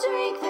[0.00, 0.49] drink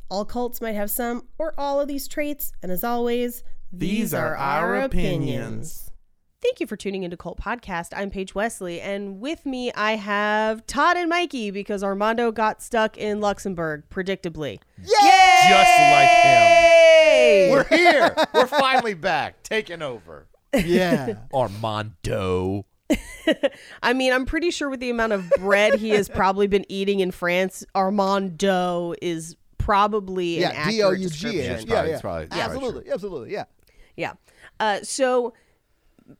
[0.11, 4.35] All cults might have some or all of these traits, and as always, These are
[4.35, 5.89] our opinions.
[6.41, 7.93] Thank you for tuning into Cult Podcast.
[7.95, 12.97] I'm Paige Wesley, and with me I have Todd and Mikey because Armando got stuck
[12.97, 14.59] in Luxembourg, predictably.
[14.79, 15.47] Yay!
[15.47, 17.51] Just like him.
[17.51, 18.13] We're here.
[18.33, 20.27] We're finally back, taking over.
[20.53, 21.19] Yeah.
[21.33, 22.65] Armando.
[23.81, 26.99] I mean, I'm pretty sure with the amount of bread he has probably been eating
[26.99, 30.47] in France, Armando is probably an Yeah.
[30.49, 31.39] accurate D O U G description.
[31.41, 31.47] H.
[31.49, 31.71] It's Yeah.
[31.73, 31.93] probably- Yeah.
[31.95, 32.91] it's probably- it's probably Absolutely.
[32.91, 33.31] Absolutely.
[33.33, 33.43] Yeah.
[33.97, 34.13] Yeah.
[34.59, 35.33] Uh, so,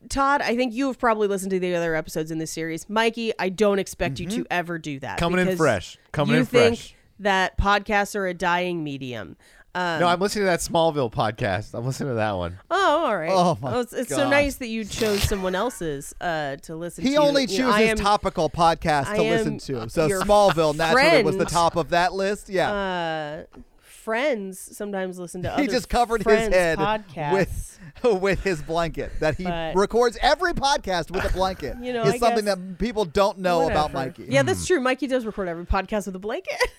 [0.10, 2.90] Todd, I think you have probably listened to the other episodes in this series.
[2.90, 5.18] Mikey, I don't expect you to ever do that.
[5.18, 5.98] Coming in because fresh.
[6.12, 6.54] Coming in fresh.
[6.54, 6.96] you in think fresh.
[7.20, 9.36] that podcasts are a dying medium.
[9.74, 11.74] Um, no, I'm listening to that Smallville podcast.
[11.74, 12.60] I'm listening to that one.
[12.70, 13.32] oh, all right.
[13.32, 14.30] Oh, my it's, it's so God.
[14.30, 17.10] nice that you chose someone else's uh, to listen to.
[17.10, 17.22] He to.
[17.22, 19.90] only You know, chooses am, topical podcasts to listen to.
[19.90, 22.50] So Smallville naturally was the top of that list.
[22.50, 22.72] Yeah.
[22.72, 23.44] Uh,
[23.80, 27.34] friends sometimes listen to he just covered his head podcasts.
[27.34, 27.80] with
[28.22, 31.78] with his blanket that he But- records every podcast with a blanket.
[31.80, 34.26] You know, it's I something that people don't know about Mikey.
[34.30, 34.80] Yeah, that's true.
[34.80, 36.58] Mikey does record every podcast with a blanket.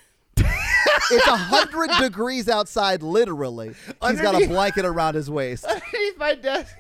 [1.11, 3.75] it's a hundred degrees outside, literally.
[4.09, 5.65] He's got a blanket around his waist.
[5.65, 6.75] Underneath my desk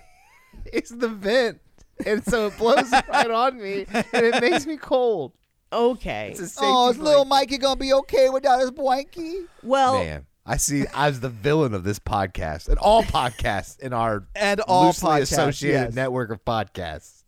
[0.72, 1.60] is the vent.
[2.06, 5.32] And so it blows right on me and it makes me cold.
[5.72, 6.30] okay.
[6.36, 7.24] It's a Oh, is little.
[7.24, 9.46] Mikey gonna be okay without his blankie?
[9.62, 13.92] well, Man, I see I was the villain of this podcast and all podcasts in
[13.92, 15.94] our And all loosely podcasts, associated yes.
[15.94, 17.22] network of podcasts.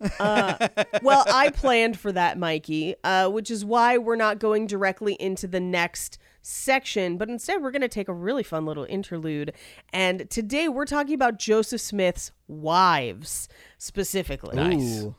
[1.02, 5.46] well, I planned for that, Mikey, uh, which is why we're not going directly into
[5.46, 9.52] the next section, but instead we're going to take a really fun little interlude.
[9.92, 14.56] And today we're talking about Joseph Smith's wives specifically.
[14.56, 15.02] Nice.
[15.02, 15.14] Ooh.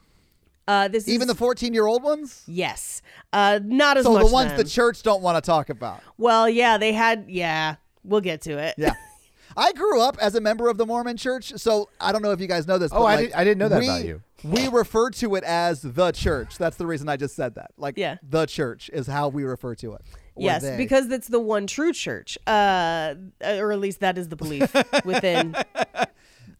[0.68, 2.44] Uh, this Even is, the 14 year old ones?
[2.48, 3.02] yes,
[3.34, 4.26] uh, not as So much.
[4.26, 4.58] the ones them.
[4.58, 6.02] the church don't want to talk about.
[6.18, 7.26] well, yeah, they had.
[7.28, 8.74] Yeah, we'll get to it.
[8.78, 8.94] Yeah.
[9.58, 12.42] I grew up as a member of the Mormon church, so I don't know if
[12.42, 12.92] you guys know this.
[12.92, 14.22] Oh, but, I like, did- I didn't know that we, about you.
[14.44, 16.58] We refer to it as the church.
[16.58, 17.72] That's the reason I just said that.
[17.78, 18.18] Like, Yeah.
[18.28, 20.02] the church is how we refer to it.
[20.38, 20.78] Yes, they.
[20.78, 24.74] because it's the one true church, uh, or at least that is the belief
[25.06, 25.52] within
[25.82, 26.10] that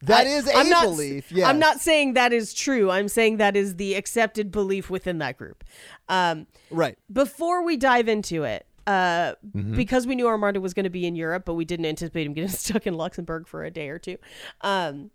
[0.08, 1.30] I- is a I'm not, belief.
[1.32, 1.46] Yes.
[1.48, 2.90] I'm not saying that is true.
[2.90, 5.64] I'm saying that is the accepted belief within that group.
[6.08, 6.96] Um, right.
[7.12, 9.74] before we dive into it, uh, Mm-hmm.
[9.74, 12.34] because we knew Armando was going to be in Europe, but we didn't anticipate him
[12.34, 14.16] getting stuck in Luxembourg for a day or two,
[14.60, 15.10] um,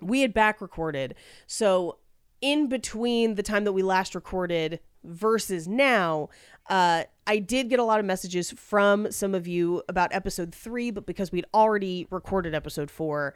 [0.00, 1.14] we had back recorded.
[1.46, 1.98] So,
[2.40, 6.28] in between the time that we last recorded versus now,
[6.68, 10.90] uh, I did get a lot of messages from some of you about episode three,
[10.90, 13.34] but because we'd already recorded episode four,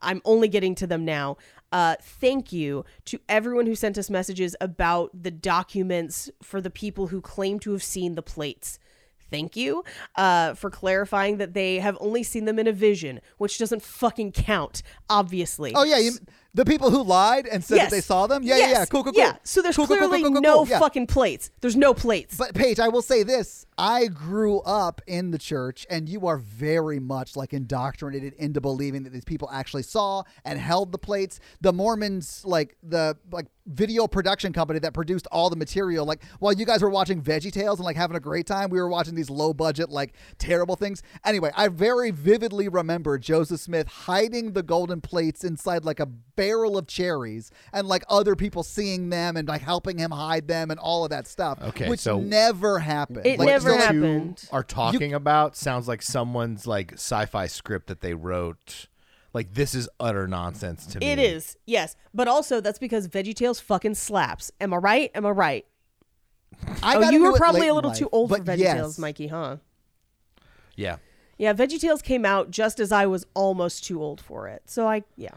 [0.00, 1.36] I'm only getting to them now.
[1.72, 7.08] Uh, thank you to everyone who sent us messages about the documents for the people
[7.08, 8.78] who claim to have seen the plates.
[9.30, 9.82] Thank you
[10.16, 14.32] uh, for clarifying that they have only seen them in a vision, which doesn't fucking
[14.32, 15.72] count, obviously.
[15.74, 15.98] Oh, yeah.
[15.98, 16.12] You,
[16.54, 17.90] the people who lied and said Yes.
[17.90, 18.42] that they saw them?
[18.42, 18.70] Yeah, yeah, yeah.
[18.70, 18.88] Yes.
[18.88, 19.20] Cool, cool, cool.
[19.22, 20.64] Yeah, so there's cool, clearly cool, cool, no.
[20.66, 20.78] Yeah.
[20.78, 21.50] fucking plates.
[21.60, 22.36] There's no plates.
[22.36, 26.38] But Paige, I will say this: I grew up in the church, and you are
[26.38, 31.40] very much like indoctrinated into believing that these people actually saw and held the plates.
[31.60, 36.52] The Mormons, like the like video production company that produced all the material, like while
[36.52, 39.14] you guys were watching Veggie Tales and like having a great time, we were watching
[39.14, 41.02] these low budget, like terrible things.
[41.24, 46.06] Anyway, I very vividly remember Joseph Smith hiding the golden plates inside like a
[46.44, 50.70] barrel of cherries, and like other people seeing them and like helping him hide them
[50.70, 51.60] and all of that stuff.
[51.62, 53.26] Okay, which so- never happened.
[53.26, 54.48] It Like, never so, like, happened.
[54.52, 58.88] are talking about sounds like someone's like sci-fi script that they wrote.
[59.32, 61.06] Like this is utter nonsense to me.
[61.06, 61.96] It is, yes.
[62.12, 64.52] But also, that's because VeggieTales fucking slaps.
[64.60, 65.10] Am I right?
[65.14, 65.66] Am I right?
[66.82, 68.98] I oh, got you were probably a little life, too old for but VeggieTales, yes.
[68.98, 69.56] Mikey, huh?
[70.76, 70.96] Yeah.
[71.36, 74.62] Yeah, VeggieTales came out just as I was almost too old for it.
[74.66, 75.32] So I, yeah.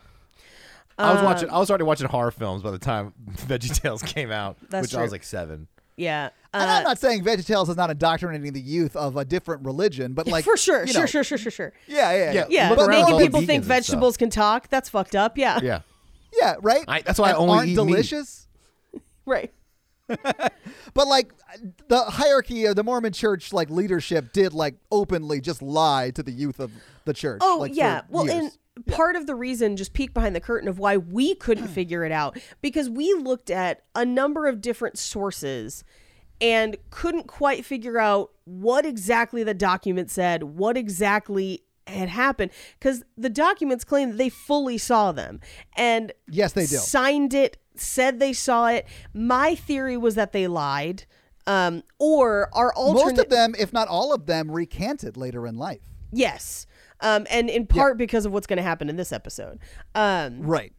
[0.98, 1.50] I was Um, watching.
[1.50, 5.02] I was already watching horror films by the time VeggieTales came out, That's which I
[5.02, 5.68] was like seven.
[5.96, 6.30] Yeah.
[6.54, 10.14] And Uh, I'm not saying VeggieTales is not indoctrinating the youth of a different religion,
[10.14, 11.74] but like for sure, you sure, know, sure, sure, sure, sure.
[11.88, 12.46] Yeah, yeah, yeah.
[12.50, 13.76] Yeah, Look but around at making all the people think vegans and stuff.
[13.78, 15.38] vegetables can talk, that's fucked up.
[15.38, 15.60] Yeah.
[15.62, 15.82] Yeah.
[16.40, 16.84] Yeah, right.
[16.88, 17.86] I- that's why I And only aren't eat meat.
[17.88, 18.48] delicious.
[19.26, 19.52] Right.
[20.94, 21.32] But like
[21.90, 26.32] the hierarchy of the Mormon church, like leadership, did like openly just lie to the
[26.32, 26.72] youth of
[27.06, 27.40] the church.
[27.44, 28.02] Oh like, for yeah.
[28.10, 28.36] Well, years.
[28.38, 28.52] and
[28.86, 32.12] part of the reason, just peek behind the curtain of why we couldn't figure it
[32.12, 35.84] out, because we looked at a number of different sources
[36.40, 43.04] and couldn't quite figure out what exactly the document said, what exactly had happened, because
[43.18, 45.40] the documents claim that they fully saw them
[45.76, 46.76] and Yes, they do.
[46.78, 48.86] signed it, said they saw it.
[49.14, 51.06] My theory was that they lied.
[51.48, 55.56] Um, or are alternate most of them, if not all of them, recanted later in
[55.56, 55.80] life.
[56.12, 56.68] Yes.
[57.02, 59.60] Um, and in part because of what's going to happen in this episode.
[59.96, 60.74] Um, Right.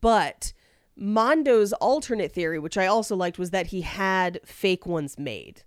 [0.00, 0.52] but
[0.96, 5.62] Mondo's alternate theory, which I also liked, was that he had fake ones made,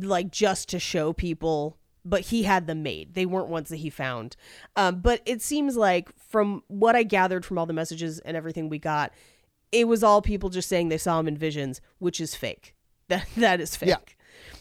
[0.00, 1.76] like just to show people.
[2.04, 3.12] But he had them made.
[3.14, 4.34] They weren't ones that he found.
[4.76, 8.70] Um, but it seems like, from what I gathered from all the messages and everything
[8.70, 9.12] we got,
[9.72, 12.74] it was all people just saying they saw him in visions, which is fake.
[13.08, 13.88] That that is fake.
[13.90, 13.96] Yeah.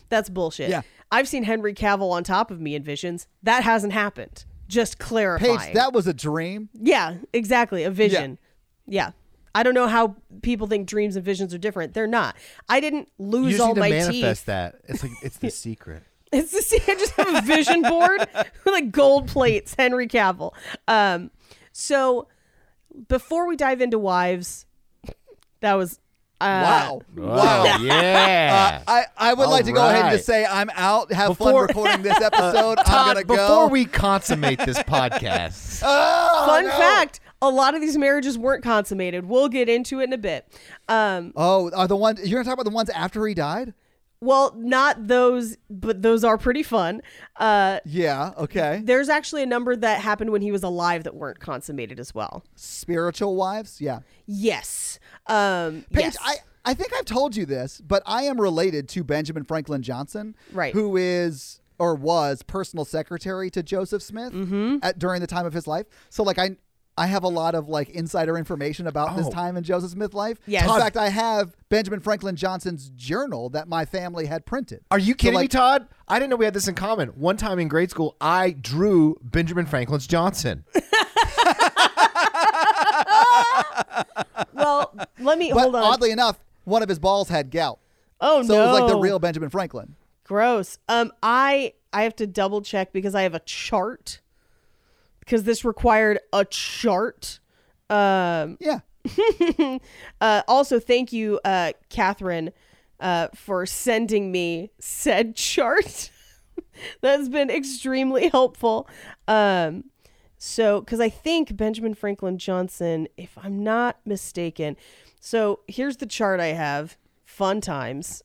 [0.10, 0.70] That's bullshit.
[0.72, 0.82] Yeah.
[1.12, 3.28] I've seen Henry Cavill on top of me in visions.
[3.44, 4.46] That hasn't happened.
[4.68, 5.58] Just clarifying.
[5.60, 6.70] Paige, that was a dream.
[6.74, 7.84] Yeah, exactly.
[7.84, 8.38] A vision.
[8.86, 9.12] Yeah.
[9.56, 11.94] I don't know how people think dreams and visions are different.
[11.94, 12.36] They're not.
[12.70, 14.12] I didn't You lose just all my manifest
[14.42, 14.46] teeth.
[14.46, 14.76] that.
[14.88, 16.04] It's like it's the secret.
[16.32, 16.82] It's the same.
[16.88, 20.54] I just have a vision board with like gold plates, Henry Cavill.
[20.88, 21.32] Um,
[21.72, 22.28] so
[23.08, 24.66] before we dive into wives,
[25.62, 26.00] that was
[26.40, 27.02] uh, wow.
[27.16, 27.64] Wow.
[27.66, 28.82] Oh, yeah.
[28.88, 31.12] Uh, I, I would All like to go ahead and just say I'm out.
[31.12, 32.78] Have Before- fun recording this episode.
[32.80, 33.36] I'm Todd, gonna go.
[33.36, 36.72] before we consummate this podcast, Oh, Fun no.
[36.72, 39.26] fact: a lot of these marriages weren't consummated.
[39.26, 40.46] We'll get into it in a bit.
[40.88, 43.74] Um, Oh, are the ones you're gonna talk about the ones after he died?
[44.22, 47.02] Well, not those, but those are pretty fun.
[47.36, 48.32] Uh, Yeah.
[48.38, 48.82] Okay.
[48.84, 52.44] there's actually a number that happened when he was alive that weren't consummated as well.
[52.56, 53.80] Spiritual wives.
[53.82, 54.00] Yeah.
[54.26, 55.00] Yes.
[55.28, 56.18] Um, Paige, yes.
[56.24, 56.36] I,
[56.66, 60.74] I think I've told you this, but I am related to Benjamin Franklin Johnson, Right.
[60.74, 64.78] Who is or was personal secretary to Joseph Smith Mm-hmm.
[64.82, 65.86] at, during the time of his life.
[66.10, 66.58] So like I.
[66.98, 69.32] I have a lot of like insider information about this Oh.
[69.32, 70.40] time in Joseph Smith life.
[70.48, 70.64] Yes.
[70.70, 74.82] In fact, I have Benjamin Franklin Johnson's journal that my family had printed.
[74.90, 75.88] are you So, kidding me, Todd?
[76.08, 77.10] I didn't know we had this in common.
[77.10, 80.64] One time in grade school, I drew Benjamin Franklin's Johnson.
[84.54, 85.84] well, let me But hold on.
[85.84, 87.80] oddly enough, one of his balls had gout.
[88.22, 89.96] oh So no, So it was like the real Benjamin Franklin.
[90.24, 90.78] gross.
[90.90, 94.20] Um, I I have to double check because I have a chart
[95.28, 97.40] because this required a chart.
[97.90, 98.80] Um, Yeah.
[100.22, 102.52] uh, also, thank you, uh, Catherine,
[103.02, 106.12] uh, for sending me said chart.
[107.02, 108.88] That's been extremely helpful.
[109.28, 109.86] Um,
[110.38, 114.78] so, because I think Benjamin Franklin Johnson, if I'm not mistaken,
[115.20, 116.98] so here's the chart I have.
[117.26, 118.24] Fun times.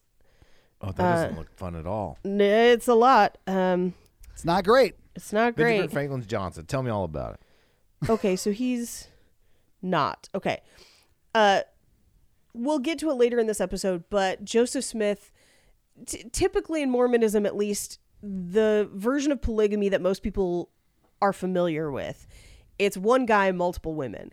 [0.80, 2.18] Oh, that doesn't look fun at all.
[2.24, 3.38] It's a lot.
[3.48, 3.94] Um,
[4.32, 4.94] It's not great.
[5.14, 5.92] It's not Benjamin great.
[5.92, 6.66] Franklin's Johnson.
[6.66, 8.10] Tell me all about it.
[8.10, 9.08] okay, so he's
[9.80, 10.28] not.
[10.34, 10.60] Okay.
[11.34, 11.60] Uh
[12.54, 15.32] we'll get to it later in this episode, but Joseph Smith
[16.06, 20.70] t- typically in Mormonism at least the version of polygamy that most people
[21.20, 22.26] are familiar with,
[22.78, 24.32] it's one guy multiple women.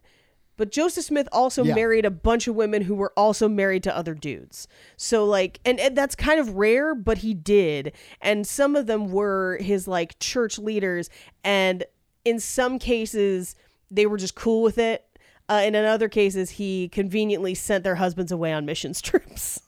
[0.59, 1.73] But Joseph Smith also Yeah.
[1.73, 4.67] married a bunch of women who were also married to other dudes.
[4.97, 7.93] So like and, and that's kind of rare, but he did.
[8.21, 11.09] And some of them were his like church leaders
[11.45, 11.85] and
[12.25, 13.55] in some cases
[13.89, 15.05] they were just cool with it.
[15.47, 19.61] Uh, and in other cases he conveniently sent their husbands away on missions trips.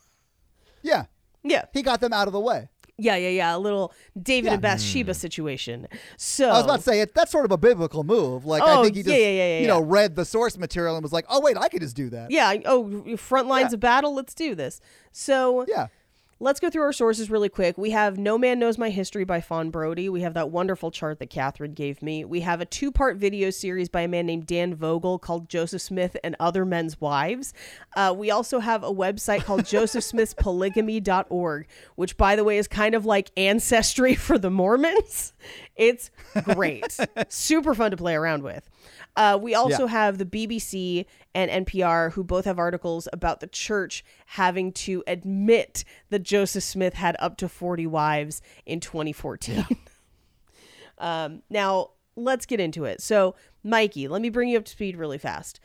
[0.82, 1.06] Yeah.
[1.42, 1.64] yeah.
[1.72, 2.68] He got them out of the way.
[3.02, 3.56] Yeah, yeah, yeah.
[3.56, 4.52] A little David Yeah.
[4.54, 5.16] and Bathsheba hmm.
[5.16, 5.88] situation.
[6.16, 7.14] So I was about to say it.
[7.14, 8.44] That's sort of a biblical move.
[8.44, 11.02] Like I Oh, think he just, yeah, yeah, you know, read the source material and
[11.02, 12.54] was like, "Oh wait, I could just do that." Yeah.
[12.64, 14.14] Oh, front lines of battle.
[14.14, 14.80] Let's do this.
[15.12, 15.88] So Yeah.
[16.42, 17.78] Let's go through our sources really quick.
[17.78, 20.08] We have No Man Knows My History by Fawn Brodie.
[20.08, 22.24] We have that wonderful chart that Catherine gave me.
[22.24, 25.82] We have a two part video series by a man named Dan Vogel called Joseph
[25.82, 27.54] Smith and Other Men's Wives.
[27.94, 33.06] Uh, we also have a website called josephsmithspolygamy.org, which, by the way, is kind of
[33.06, 35.34] like ancestry for the Mormons.
[35.76, 36.10] It's
[36.42, 36.98] great.
[37.28, 38.68] Super fun to play around with.
[39.14, 39.90] Uh, we also Yeah.
[39.90, 41.04] have the BBC
[41.34, 46.94] and NPR, who both have articles about the church having to admit that Joseph Smith
[46.94, 49.66] had up to 40 wives in 2014.
[50.98, 53.00] um, now, let's get into it.
[53.02, 55.60] So, Mikey, let me bring you up to speed really fast.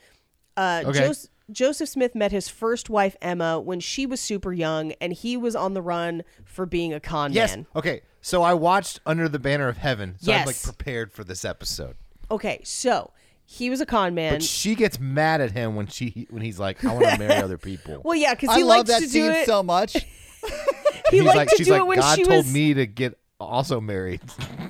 [0.56, 0.98] Uh, Okay.
[1.06, 5.34] Jos- Joseph Smith met his first wife, Emma, when she was super young, and he
[5.36, 7.56] was on the run for being a con Yes.
[7.56, 7.66] man.
[7.74, 8.02] Okay.
[8.20, 10.16] So I watched Under the Banner of Heaven.
[10.20, 11.96] So I'm like prepared for this episode.
[12.30, 13.12] Okay, so
[13.50, 14.34] he was a con man.
[14.34, 17.42] But she gets mad at him when she when he's like, I want to marry
[17.42, 18.00] other people.
[18.04, 19.46] well, yeah, because I he love likes that to do scene it.
[19.46, 19.92] so much.
[21.10, 22.52] he he's liked like, to she's do like, it when God she told was.
[22.52, 24.20] me to get also married,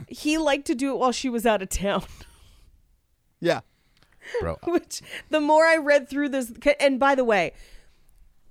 [0.06, 2.04] He liked to do it while she was out of town.
[3.40, 3.60] yeah.
[4.40, 4.58] bro.
[4.68, 7.54] Which the more I read through this, and by the way,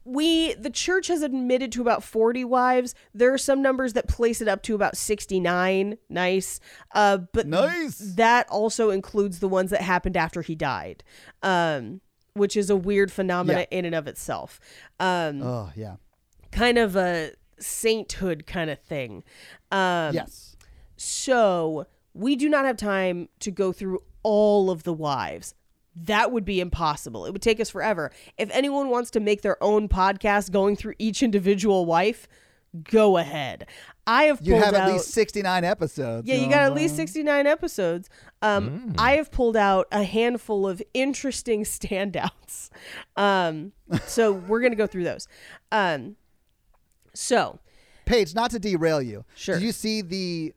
[0.08, 4.40] we the church has admitted to about 40 wives there are some numbers that place
[4.42, 6.60] it up to about 69 nice
[6.96, 7.98] uh but Nice.
[8.16, 11.04] that also includes the ones that happened after he died
[11.44, 12.00] um
[12.36, 13.78] which is a weird phenomena Yeah.
[13.80, 14.60] in and of itself
[15.00, 15.98] um Oh, yeah.
[16.52, 19.24] kind of a sainthood kind of thing
[19.72, 20.56] um yes.
[20.96, 25.54] so we do not have time to go through all of the wives.
[26.04, 27.26] That would be impossible.
[27.26, 28.12] It would take us forever.
[28.38, 32.28] If anyone wants to make their own podcast going through each individual wife,
[32.84, 33.68] go ahead.
[34.06, 36.28] I have You have at out, least 69 episodes.
[36.28, 38.10] yeah, you got at least 69 episodes.
[38.42, 42.70] Um, I have pulled out a handful of interesting standouts.
[43.16, 43.72] Um,
[44.06, 45.28] so we're going to go through those.
[45.72, 46.16] Um,
[47.14, 47.60] so
[48.06, 49.26] Paige, not to derail you.
[49.36, 49.56] Sure.
[49.56, 50.54] Did you see the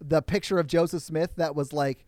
[0.00, 2.05] the picture of Joseph Smith that was like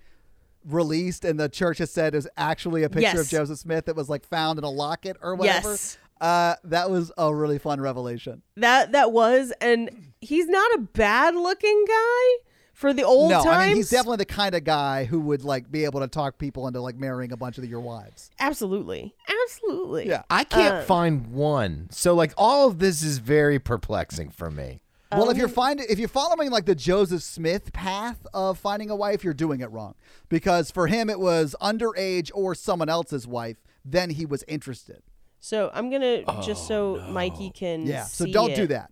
[0.68, 4.08] released and the church has said is actually a picture of Joseph Smith that was
[4.08, 5.70] like found in a locket or whatever?
[5.70, 5.98] Yes.
[6.20, 8.42] Uh, that was a really fun revelation.
[8.56, 9.88] that that was, and
[10.20, 13.56] he's not a bad looking guy for the old no, times.
[13.56, 16.38] I mean he's definitely the kind of guy who would like be able to talk
[16.38, 18.30] people into like marrying a bunch of your wives.
[18.40, 20.08] absolutely, absolutely.
[20.08, 20.22] Yeah.
[20.30, 21.88] I can't Uh, find one.
[21.90, 24.80] So like all of this is very perplexing for me.
[25.12, 28.91] Well, if Um, you're finding if you're following like the Joseph Smith path of finding
[28.91, 29.95] a wife, you're doing it wrong.
[30.29, 35.03] Because for him it was underage or someone else's wife, then he was interested.
[35.41, 38.05] So I'm gonna just so Mikey can Yeah.
[38.05, 38.57] So don't it.
[38.57, 38.91] do that.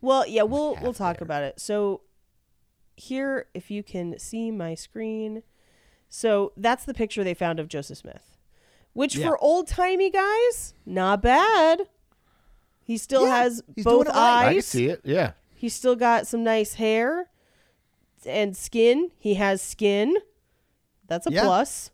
[0.00, 1.58] Well, yeah, we'll we'll talk about it.
[1.58, 2.02] So
[2.96, 5.42] here, if you can see my screen,
[6.08, 8.36] so that's the picture they found of Joseph Smith,
[8.92, 9.26] which Yeah.
[9.30, 11.88] for old timey guys, not bad.
[12.84, 14.46] He still Yeah, has he's both doing it right.
[14.48, 15.00] I can see it.
[15.04, 15.32] Yeah.
[15.54, 17.30] He's still got some nice hair
[18.26, 19.10] and skin.
[19.18, 20.14] He has skin.
[21.08, 21.42] That's a Yeah.
[21.44, 21.90] plus.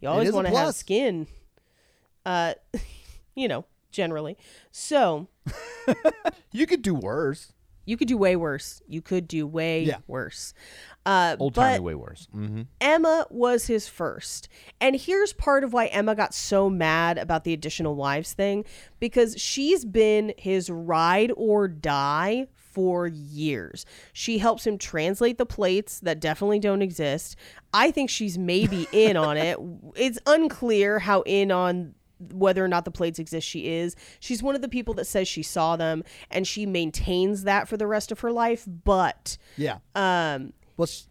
[0.00, 1.26] You always want to have skin.
[2.26, 2.54] Uh,
[3.34, 4.36] you know, generally.
[4.70, 5.28] So
[6.52, 7.52] You could do worse.
[7.84, 8.80] You could do way worse.
[8.88, 9.98] You could do way Yeah.
[10.06, 10.54] worse.
[11.06, 12.28] Uh, Old timey way worse.
[12.34, 12.62] Mm-hmm.
[12.80, 14.48] Emma was his first.
[14.80, 18.64] And here's part of why Emma got so mad about the additional wives thing
[19.00, 23.84] because she's been his ride or die for years.
[24.12, 27.36] She helps him translate the plates that definitely don't exist.
[27.72, 29.58] I think she's maybe in on it.
[29.96, 31.94] It's unclear how in on
[32.32, 33.94] whether or not the plates exist she is.
[34.20, 37.76] She's one of the people that says she saw them and she maintains that for
[37.76, 39.78] the rest of her life, but Yeah.
[39.94, 41.02] um Well, sh-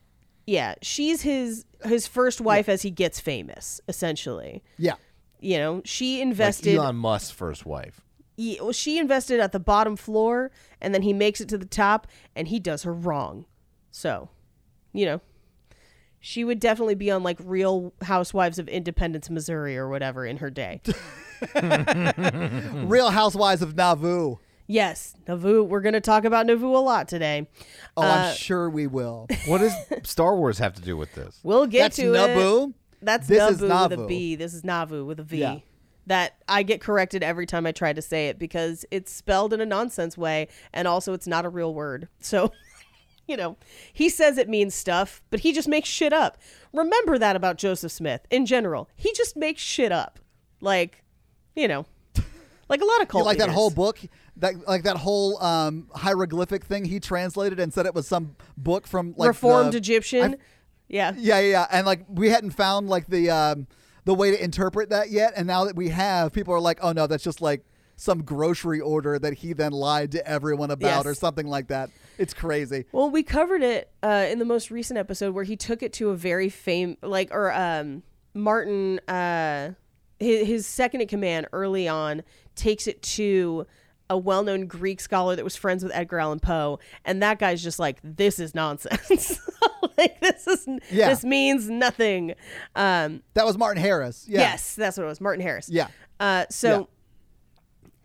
[0.45, 4.63] yeah, she's his his first wife as he gets famous, essentially.
[4.77, 4.95] yeah.
[5.39, 7.99] You know, she Like invested Elon Musk's first wife.
[8.37, 11.65] ye- well, she invested at the bottom floor and then he makes it to the
[11.65, 13.45] top and he does her wrong.
[13.91, 14.29] So,
[14.93, 15.21] you know,
[16.25, 20.49] she would definitely be on like Real Housewives of Independence, Missouri or whatever in her
[20.49, 20.79] day.
[21.53, 24.37] Real Housewives of Nauvoo.
[24.67, 27.47] yes, Nauvoo, we're going to talk about Nauvoo a lot today.
[27.97, 29.27] Oh, Uh, I'm sure we will.
[29.47, 31.39] What does Star Wars have to do with this?
[31.43, 32.17] We'll get That's to it.
[32.17, 32.73] Naboo.
[33.01, 34.07] That's This Naboo is with a Nauvoo.
[34.07, 34.35] B.
[34.35, 35.39] This is Nauvoo with a V.
[35.39, 35.59] Yeah.
[36.07, 39.59] That I get corrected every time I try to say it because it's spelled in
[39.59, 42.07] a nonsense way and also it's not a real word.
[42.19, 42.51] So,
[43.27, 43.57] you know,
[43.91, 46.37] he says it means stuff, but he just makes shit up.
[46.73, 48.89] Remember that about Joseph Smith in general.
[48.95, 50.19] He just makes shit up.
[50.61, 51.03] Like,
[51.55, 51.85] you know,
[52.69, 53.99] like a lot of cult like that whole book,
[54.37, 58.87] that like that whole um, hieroglyphic thing he translated and said it was some book
[58.87, 60.33] from like reformed the- Egyptian.
[60.35, 60.37] I-
[60.89, 61.13] yeah.
[61.17, 63.67] Yeah, yeah, yeah, and like we hadn't found like the um,
[64.05, 66.91] the way to interpret that yet, and now that we have, people are like, oh
[66.91, 67.65] no, that's just like
[68.03, 71.05] some grocery order that he then lied to everyone about Yes.
[71.05, 71.89] or something like that.
[72.17, 72.83] It's crazy.
[72.91, 76.09] Well, we covered it uh, in the most recent episode where he took it to
[76.09, 79.71] a very fame like or um Martin uh
[80.19, 82.23] his, his second in command early on
[82.55, 83.65] takes it to
[84.09, 87.79] a well-known Greek scholar that was friends with Edgar Allan Poe and that guy's just
[87.79, 89.39] like this is nonsense.
[89.97, 91.07] like this is Yeah.
[91.09, 92.33] this means nothing.
[92.75, 94.25] Um That was Martin Harris.
[94.27, 94.39] Yeah.
[94.41, 95.21] yes, that's what it was.
[95.21, 95.69] Martin Harris.
[95.69, 95.87] Yeah.
[96.19, 96.87] Uh, so,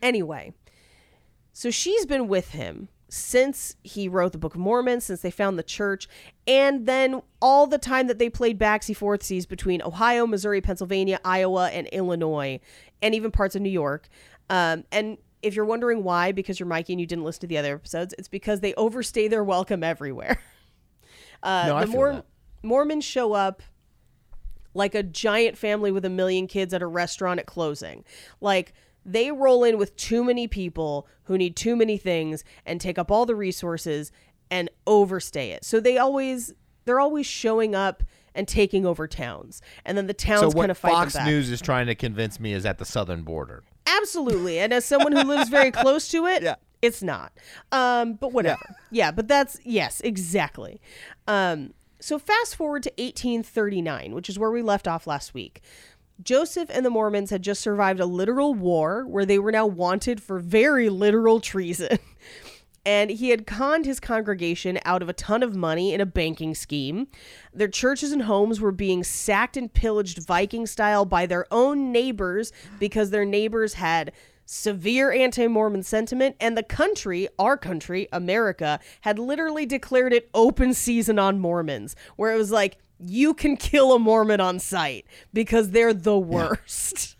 [0.02, 0.52] anyway,
[1.52, 5.58] so she's been with him since he wrote the Book of Mormon, since they found
[5.58, 6.08] the church,
[6.46, 11.68] and then all the time that they played backseat forthseas between Ohio, Missouri, Pennsylvania, Iowa,
[11.70, 12.60] and Illinois,
[13.00, 14.08] and even parts of New York.
[14.50, 17.56] Um, and if you're wondering why, because you're Mikey and you didn't listen to the
[17.56, 20.38] other episodes, it's because they overstay their welcome everywhere.
[21.40, 22.26] Uh, No, I the feel Mor- that.
[22.64, 23.62] Mormons show up
[24.74, 28.04] like a giant family with a million kids at a restaurant at closing.
[28.40, 28.74] Like
[29.12, 33.10] they roll in with too many people who need too many things and take up
[33.10, 34.12] all the resources
[34.50, 35.64] and overstay it.
[35.64, 36.52] So they always
[36.84, 38.02] they're always showing up
[38.34, 39.60] and taking over towns.
[39.84, 41.16] And then the towns So kind of fight Fox.
[41.24, 43.64] News is trying to convince me is at the southern border.
[43.86, 44.58] Absolutely.
[44.58, 46.54] And as someone who lives very close to it, Yeah.
[46.80, 47.32] it's not.
[47.72, 48.74] Um, but whatever.
[48.90, 49.10] Yeah.
[49.10, 50.80] but that's yes, exactly.
[51.26, 55.60] Um, so fast forward to 1839, which is where we left off last week.
[56.22, 60.22] Joseph and the Mormons had just survived a literal war where they were now wanted
[60.22, 61.98] for very literal treason.
[62.86, 66.54] and he had conned his congregation out of a ton of money in a banking
[66.54, 67.06] scheme.
[67.52, 72.52] Their churches and homes were being sacked and pillaged Viking style by their own neighbors
[72.78, 74.12] because their neighbors had
[74.48, 80.72] severe anti Mormon sentiment, and the country, our country, America, had literally declared it open
[80.72, 85.70] season on Mormons, where it was like, you can kill a Mormon on sight because
[85.70, 87.16] they're the worst.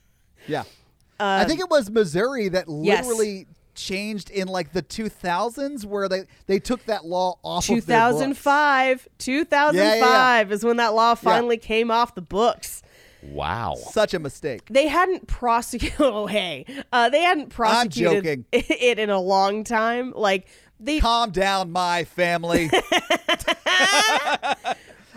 [0.46, 0.64] Yeah.
[1.20, 3.04] I think it was Missouri that Um, yes.
[3.06, 8.10] literally changed in like the 2000s where they, they took that law off of their
[8.10, 8.14] books.
[8.18, 12.82] 2005 2005 is when that law finally came off the books
[13.22, 13.74] Wow.
[13.76, 14.62] Such a mistake.
[14.70, 18.44] they hadn't prosecuted oh hey uh, they hadn't prosecuted joking.
[18.52, 20.48] it in a long time like
[20.80, 22.70] they Calm down, my family.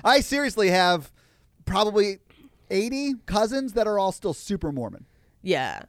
[0.04, 1.12] I seriously have
[1.66, 2.20] probably
[2.70, 5.06] 80 cousins that are all still super Mormon.
[5.42, 5.84] yeah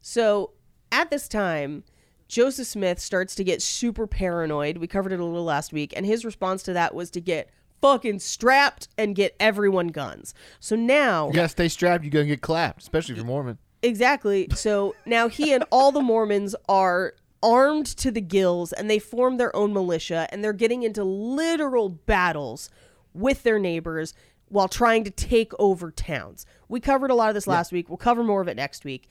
[0.00, 0.52] so
[0.90, 1.84] at this time
[2.28, 6.06] joseph smith starts to get super paranoid we covered it a little last week and
[6.06, 7.50] his response to that was to get
[7.82, 12.02] fucking strapped and get everyone guns so now You gotta stay strapped.
[12.04, 13.58] You're gonna get clapped, especially if you're Mormon.
[13.82, 14.48] Exactly.
[14.54, 19.36] So now he and all the Mormons are armed to the gills and they form
[19.36, 22.70] their own militia and they're getting into literal battles
[23.14, 24.12] with their neighbors
[24.48, 26.44] while trying to take over towns.
[26.68, 27.88] We covered a lot of this last week.
[27.88, 29.08] We'll cover more of it next week.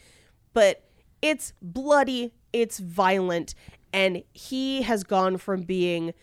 [0.54, 0.84] But
[1.22, 3.56] it's bloody, it's violent,
[3.92, 6.14] and he has gone from being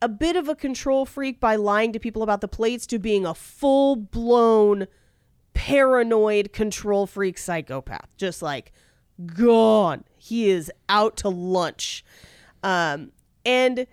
[0.00, 3.24] a bit of a control freak by lying to people about the plates to being
[3.24, 4.86] a full blown
[5.54, 8.72] paranoid control freak psychopath just like
[9.24, 12.04] gone he is out to lunch
[12.64, 13.12] um
[13.46, 13.86] and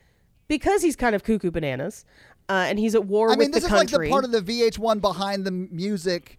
[0.47, 2.03] because he's kind of cuckoo bananas
[2.51, 4.41] uh, and he's at war I with mean, this is like the part of the
[4.41, 6.37] VH1 behind the music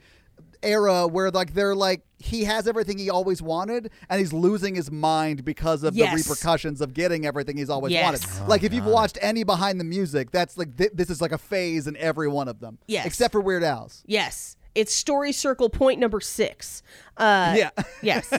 [0.63, 4.93] era where like they're like he has everything he always wanted and he's losing his
[4.93, 6.13] mind because of Yes.
[6.13, 8.05] the repercussions of getting everything he's always Yes.
[8.39, 8.49] wanted.
[8.49, 11.39] like if you've watched any behind the music, that's like th- this is like a
[11.39, 12.79] phase in every one of them.
[12.87, 13.07] Yes.
[13.07, 14.05] Except for Weird Al's.
[14.07, 16.83] yes it's story circle point number six
[17.17, 17.71] uh yeah.
[18.01, 18.33] Yes.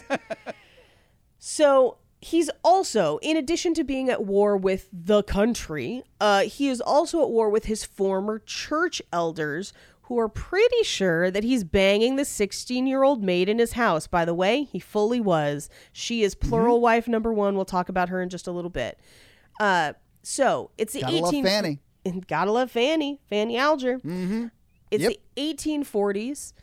[1.40, 6.82] so he's also, in addition to being at war with the country, uh, he is
[6.82, 9.74] also at war with his former church elders
[10.08, 14.06] who are pretty sure that he's banging the 16 year old maid in his house.
[14.08, 15.70] By the way, he fully was.
[15.94, 16.84] She is plural Mm-hmm.
[16.84, 17.56] wife number one.
[17.56, 19.00] We'll talk about her in just a little bit.
[19.60, 21.80] Uh, so it's the Gotta love Fanny.
[22.28, 24.00] gotta love Fanny, Fanny Alger.
[24.00, 24.48] Mm-hmm.
[24.92, 25.14] It's Yep.
[25.36, 26.54] the 1840s.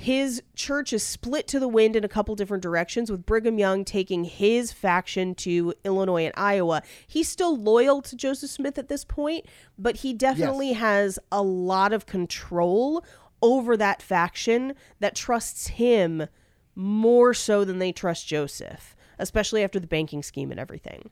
[0.00, 3.84] His church is split to the wind in a couple different directions, with Brigham Young
[3.84, 6.84] taking his faction to Illinois and Iowa.
[7.04, 11.92] He's still loyal to Joseph Smith at this point, but he definitely has a lot
[11.92, 13.04] of control
[13.42, 16.28] over that faction that trusts him
[16.76, 21.10] more so than they trust Joseph, especially after the banking scheme and everything.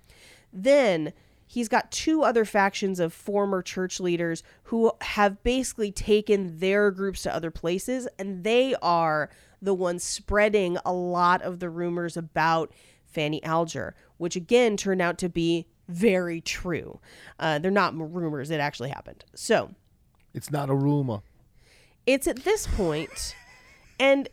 [0.52, 1.12] Then
[1.46, 7.22] he's got two other factions of former church leaders who have basically taken their groups
[7.22, 9.30] to other places, and they are
[9.62, 12.72] the ones spreading a lot of the rumors about
[13.04, 17.00] Fanny Alger, which again turned out to be very true.
[17.38, 19.24] Uh, they're not rumors, it actually happened.
[19.34, 19.74] So
[20.34, 21.20] It's not a rumor.
[22.06, 23.34] it's at this point,
[23.98, 24.28] and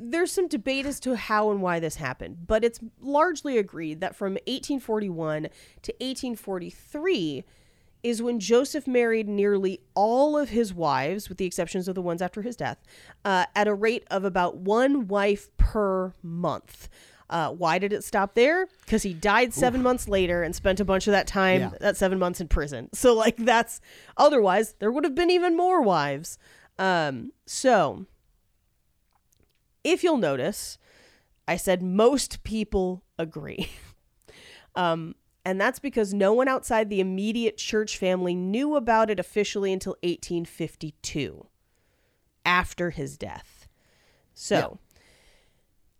[0.00, 4.16] there's some debate as to how and why this happened, but it's largely agreed that
[4.16, 5.42] from 1841
[5.82, 7.44] to 1843
[8.02, 12.20] is when Joseph married nearly all of his wives, with the exceptions of the ones
[12.20, 12.78] after his death,
[13.24, 16.88] uh, at a rate of about one wife per month.
[17.30, 18.66] Uh, why did it stop there?
[18.84, 21.70] Because he died seven months later and spent a bunch of that time, Yeah.
[21.80, 22.90] that seven months in prison.
[22.92, 23.80] So, like, that's
[24.18, 26.38] otherwise there would have been even more wives.
[26.78, 28.04] Um, so,
[29.84, 30.78] if you'll notice,
[31.46, 33.68] I said most people agree.
[34.74, 39.72] um, and that's because no one outside the immediate church family knew about it officially
[39.72, 41.46] until 1852,
[42.46, 43.68] after his death.
[44.32, 44.78] So,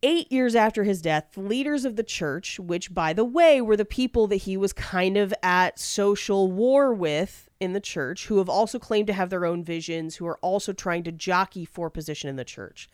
[0.03, 3.77] eight years after his death, the leaders of the church, which, by the way, were
[3.77, 8.39] the people that he was kind of at social war with in the church, who
[8.39, 11.91] have also claimed to have their own visions, who are also trying to jockey for
[11.91, 12.89] position in the church,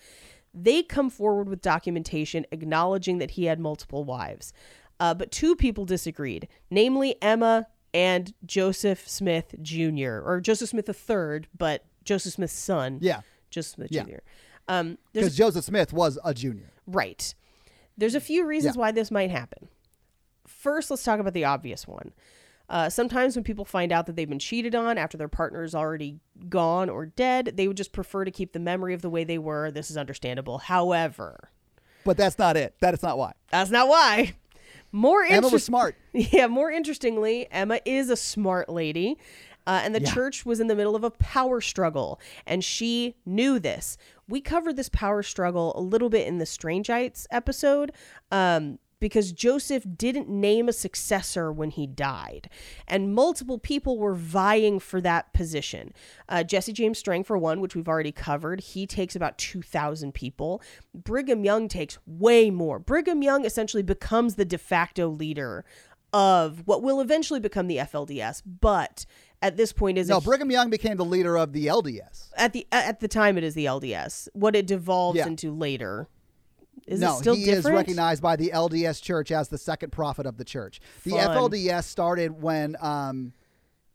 [0.53, 4.53] they come forward with documentation acknowledging that he had multiple wives.
[4.99, 11.47] Uh, but two people disagreed, namely Emma and Joseph Smith Jr., or Joseph Smith III,
[11.57, 12.99] but Joseph Smith's son.
[13.01, 13.21] Yeah.
[13.51, 14.05] Joseph Smith Yeah.
[14.05, 14.19] Jr.
[14.69, 16.71] Um, Because Joseph Smith was a junior.
[16.87, 17.35] Right.
[17.97, 18.81] There's a few reasons Yeah.
[18.81, 19.69] why this might happen.
[20.47, 22.13] First, let's talk about the obvious one.
[22.71, 25.75] Uh, sometimes when people find out that they've been cheated on after their partner is
[25.75, 29.25] already gone or dead, they would just prefer to keep the memory of the way
[29.25, 29.71] they were.
[29.73, 30.59] This is understandable.
[30.59, 31.51] However,
[32.05, 32.75] But that's not it.
[32.81, 33.33] That is not why.
[33.51, 34.35] that's not why.
[34.93, 35.97] More Emma was smart.
[36.13, 39.19] Yeah, more interestingly, Emma is a smart lady.
[39.67, 40.13] Uh, and the Yeah.
[40.13, 43.97] church was in the middle of a power struggle, and she knew this.
[44.29, 47.93] We covered this power struggle a little bit in the Strangites episode
[48.33, 52.49] um, because Joseph didn't name a successor when he died,
[52.87, 55.93] and multiple people were vying for that position.
[56.29, 60.63] Uh, Jesse James Strang, for one, which we've already covered, he takes about 2,000 people.
[60.95, 62.79] Brigham Young takes way more.
[62.79, 65.65] Brigham Young essentially becomes the de facto leader
[66.13, 69.07] of what will eventually become the FLDS, but
[69.41, 72.31] at this point is No, Brigham Young became the leader of the LDS.
[72.37, 74.29] at the at the time it is the LDS.
[74.35, 75.29] What it devolves Yeah.
[75.29, 76.09] into later
[76.87, 77.67] is no, it still he different?
[77.67, 80.81] is recognized by the LDS Church as the second prophet of the church.
[81.05, 81.37] The Fun.
[81.37, 83.33] FLDS started when, um,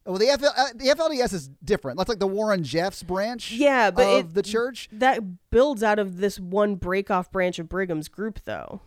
[0.06, 1.98] well, the FL, uh, the FLDS is different.
[1.98, 3.52] That's like the Warren Jeffs branch.
[3.52, 4.88] Yeah, but of it- the church.
[4.92, 8.82] that builds out of this one break off branch of Brigham's group, though.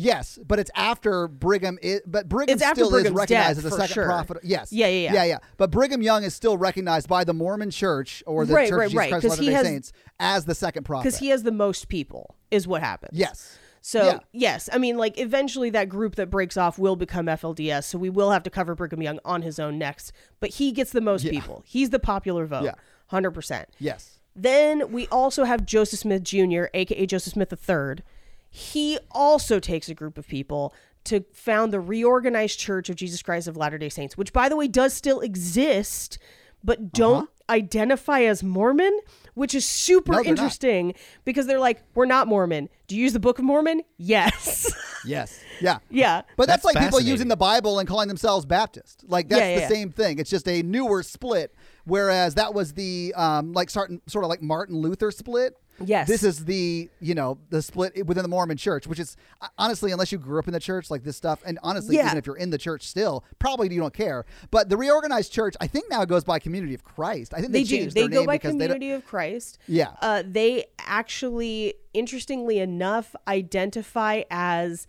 [0.00, 1.76] Yes, but it's after Brigham.
[1.82, 4.04] Is, but Brigham It's still is recognized as the second sure.
[4.04, 4.36] prophet.
[4.44, 4.72] Yes.
[4.72, 5.12] Yeah, yeah, yeah.
[5.14, 5.38] yeah, yeah.
[5.56, 8.84] But Brigham Young is still recognized by the Mormon Church or the Right, Church right,
[8.84, 11.02] of Jesus right, Christ of Latter-day Saints as the second prophet.
[11.02, 13.18] Because he has the most people, is what happens.
[13.18, 13.58] Yes.
[13.80, 14.18] So Yeah.
[14.32, 17.84] yes, I mean, like eventually that group that breaks off will become FLDS.
[17.84, 20.12] So we will have to cover Brigham Young on his own next.
[20.38, 21.32] But he gets the most Yeah.
[21.32, 21.64] people.
[21.66, 22.64] He's the popular vote.
[22.64, 22.74] Yeah.
[23.08, 23.68] Hundred percent.
[23.80, 24.20] Yes.
[24.36, 28.04] Then we also have Joseph Smith Jr., aka Joseph Smith III.
[28.50, 33.48] He also takes a group of people to found the reorganized Church of Jesus Christ
[33.48, 36.18] of Latter day Saints, which, by the way, does still exist,
[36.64, 37.26] but don't Uh-huh.
[37.54, 38.98] identify as Mormon,
[39.34, 40.38] which is super No, they're not.
[40.42, 42.68] interesting because they're like, we're not Mormon.
[42.88, 43.82] Do you use the Book of Mormon?
[43.96, 44.72] Yes.
[45.06, 45.38] Yes.
[45.60, 45.78] Yeah.
[45.90, 46.22] yeah.
[46.36, 49.04] But that's, That's like people using the Bible and calling themselves Baptist.
[49.06, 49.68] Like that's Yeah, yeah, the yeah.
[49.68, 50.18] same thing.
[50.18, 51.54] It's just a newer split.
[51.84, 55.56] Whereas that was the um, like sort sort of like Martin Luther split.
[55.84, 56.08] Yes.
[56.08, 59.92] This is the you know the split within the Mormon Church, which is uh, honestly,
[59.92, 62.06] unless you grew up in the church, like this stuff, and honestly, Yeah.
[62.06, 64.24] even if you're in the church still, probably you don't care.
[64.50, 67.32] But the reorganized church, I think now goes by Community of Christ.
[67.34, 67.90] I think they, they do.
[67.90, 69.58] They go by Community of Christ.
[69.68, 69.92] Yeah.
[70.02, 74.86] Uh, they actually, interestingly enough, identify as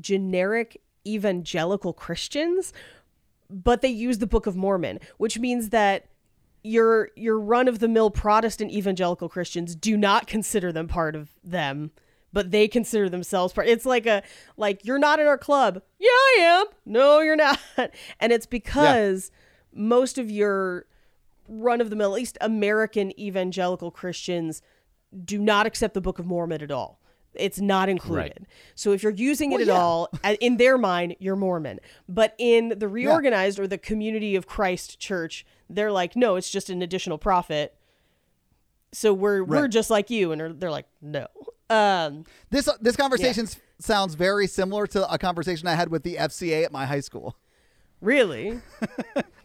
[0.00, 2.72] generic evangelical Christians,
[3.50, 6.06] but they use the Book of Mormon, which means that
[6.68, 11.30] your your run of the mill Protestant evangelical Christians do not consider them part of
[11.42, 11.90] them.
[12.30, 13.68] But they consider themselves part.
[13.68, 14.22] It's like a
[14.58, 15.80] like you're not in our club.
[15.98, 16.66] Yeah, I am.
[16.84, 17.58] No, you're not.
[18.20, 19.30] And it's because
[19.72, 20.84] most of your
[21.48, 24.60] run of the mill, at least American evangelical Christians,
[25.24, 27.00] do not accept the Book of Mormon at all.
[27.34, 28.46] It's not included.
[28.74, 29.80] So if you're using it Well, at yeah.
[29.80, 31.78] all, in their mind, you're Mormon.
[32.08, 36.70] But in the reorganized or the Community of Christ Church, they're like, no, it's just
[36.70, 37.74] an additional prophet.
[38.92, 41.26] So we're we're just like you, and they're, they're like, no.
[41.70, 46.16] Um, This this conversation s- sounds very similar to a conversation I had with the
[46.16, 47.36] FCA at my high school.
[48.00, 48.60] really?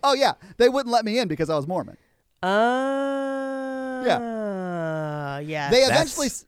[0.06, 1.96] Oh yeah, they wouldn't let me in because I was Mormon.
[2.44, 5.40] Uh, yeah.
[5.40, 5.70] Yeah.
[5.72, 6.46] They eventually s-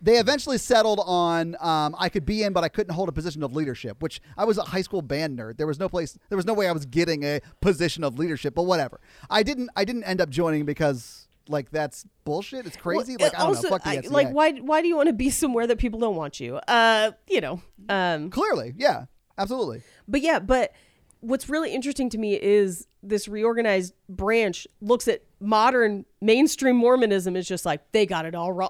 [0.00, 3.42] they eventually settled on um, I could be in, but I couldn't hold a position
[3.42, 4.02] of leadership.
[4.02, 5.56] Which I was a high school band nerd.
[5.56, 8.54] There was no place, there was no way I was getting a position of leadership.
[8.54, 9.00] But whatever.
[9.30, 9.70] I didn't.
[9.76, 12.66] I didn't end up joining because like that's bullshit.
[12.66, 13.16] It's crazy.
[13.18, 13.68] Well, like I don't also, know.
[13.70, 16.16] Fuck the I- like why why do you want to be somewhere that people don't
[16.16, 16.56] want you?
[16.56, 17.60] Uh, you know.
[17.88, 19.06] Um, Clearly, yeah,
[19.38, 19.82] absolutely.
[20.06, 20.72] but yeah, but
[21.20, 27.46] what's really interesting to me is this reorganized branch looks at modern mainstream Mormonism is
[27.46, 28.68] just like they got it all wrong.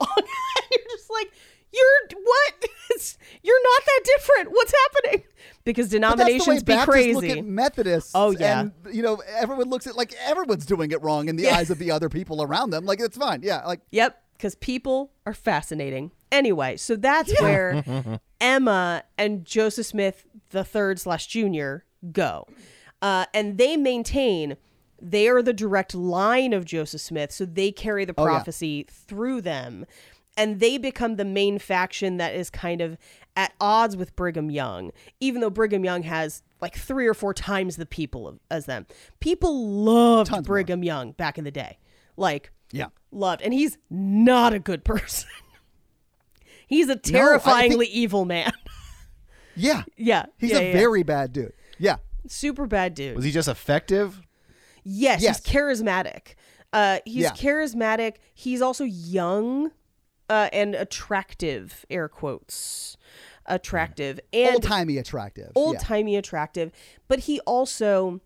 [1.19, 1.33] You're just like
[1.73, 2.65] you're what?
[2.91, 4.51] It's, you're not that different.
[4.53, 5.25] What's happening?
[5.65, 7.13] Because But that's the way denominations be Baptists crazy.
[7.29, 8.13] look at Methodists.
[8.15, 8.61] Oh, yeah.
[8.61, 11.57] and you know everyone looks at like everyone's doing it wrong in the Yeah.
[11.57, 12.87] eyes of the other people around them.
[12.87, 13.43] Like it's fine.
[13.43, 16.13] Yeah, like Yep, because people are fascinating.
[16.33, 17.85] Anyway, so that's where
[18.41, 22.47] Emma and Joseph Smith the third slash junior go,
[23.03, 24.57] uh, and they maintain
[25.01, 28.31] they are the direct line of Joseph Smith, so they carry the Oh, yeah.
[28.31, 29.85] prophecy through them.
[30.38, 32.96] And they become the main faction that is kind of
[33.37, 37.77] at odds with Brigham Young, even though Brigham Young has like three or four times
[37.77, 38.87] the people of, as them.
[39.20, 40.55] People loved Tons more.
[40.55, 41.79] Brigham Young back in the day,
[42.16, 42.87] like Yeah.
[43.12, 45.29] loved, and he's not a good person.
[46.66, 48.53] he's a terrifyingly evil man.
[49.61, 49.83] Yeah.
[49.96, 50.72] yeah, He's yeah, a yeah.
[50.72, 51.53] very bad dude.
[51.81, 51.96] Yeah.
[52.29, 53.16] super bad dude.
[53.16, 54.22] Was he just effective?
[54.85, 55.44] Yes, Yes.
[55.44, 56.35] he's charismatic.
[56.72, 57.31] Uh, he's Yeah.
[57.33, 58.18] charismatic.
[58.35, 59.72] He's also young
[60.29, 61.85] uh, and attractive.
[61.91, 62.97] Air quotes,
[63.47, 65.53] attractive and Old timey attractive.
[65.55, 65.81] old Yeah.
[65.81, 66.73] timey attractive.
[67.09, 68.21] But he also,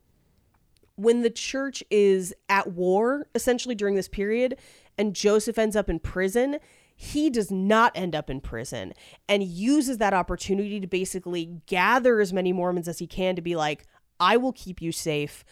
[0.97, 4.59] when the church is at war, essentially during this period,
[4.99, 6.59] and Joseph ends up in prison,
[6.95, 8.93] he does not end up in prison
[9.29, 13.57] and uses that opportunity to basically gather as many Mormons as he can to be
[13.57, 13.87] like,
[14.21, 15.45] I will keep you safe.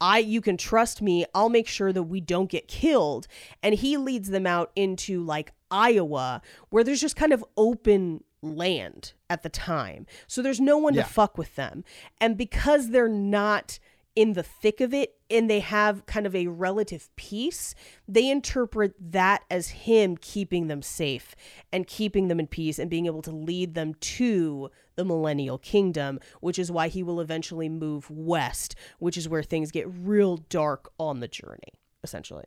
[0.00, 1.24] I you can trust me.
[1.34, 3.26] I'll make sure that we don't get killed.
[3.62, 9.12] And he leads them out into like Iowa where there's just kind of open land
[9.28, 10.06] at the time.
[10.26, 11.02] So there's no one Yeah.
[11.02, 11.82] to fuck with them.
[12.20, 13.78] And because they're not
[14.14, 17.74] in the thick of it and they have kind of a relative peace,
[18.06, 21.34] they interpret that as him keeping them safe
[21.72, 26.20] and keeping them in peace and being able to lead them to the millennial kingdom,
[26.40, 30.92] which is why he will eventually move west, which is where things get real dark
[31.00, 31.72] on the journey,
[32.04, 32.44] essentially.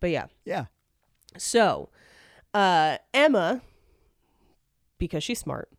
[0.00, 0.66] But yeah, Yeah.
[1.36, 1.90] so,
[2.54, 3.60] uh, Emma,
[4.98, 5.70] because she's smart,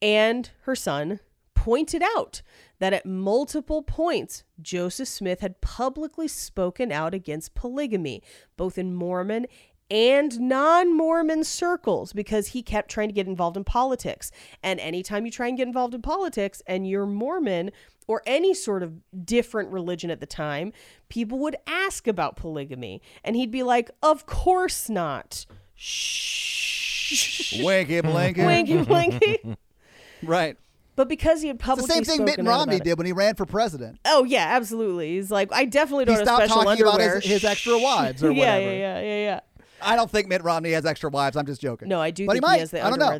[0.00, 1.20] and her son
[1.54, 2.42] pointed out
[2.78, 8.22] that at multiple points, Joseph Smith had publicly spoken out against polygamy,
[8.56, 9.46] both in Mormon
[9.90, 14.30] and non Mormon circles, because he kept trying to get involved in politics.
[14.62, 17.70] And anytime you try and get involved in politics and you're Mormon,
[18.06, 20.72] or any sort of different religion at the time,
[21.08, 23.02] people would ask about polygamy.
[23.22, 25.46] And he'd be like, Of course not.
[25.78, 27.54] Shh.
[27.62, 28.36] Wanky blanky.
[28.36, 29.56] Wanky blanky.
[30.24, 30.56] Right.
[30.96, 32.98] But because he had It's publicly the same thing Mitt spoken and out Romney did
[32.98, 34.00] when he ran for president.
[34.04, 35.10] Oh yeah, absolutely.
[35.14, 38.32] He's like, I definitely don't have stopped special talking about his, his extra wives or
[38.32, 38.72] yeah, whatever.
[38.72, 39.40] yeah, yeah, yeah, yeah.
[39.80, 41.36] I don't think Mitt Romney has extra wives.
[41.36, 41.86] I'm just joking.
[41.88, 42.58] No, I do but think he, might.
[42.58, 43.16] has the I don't know.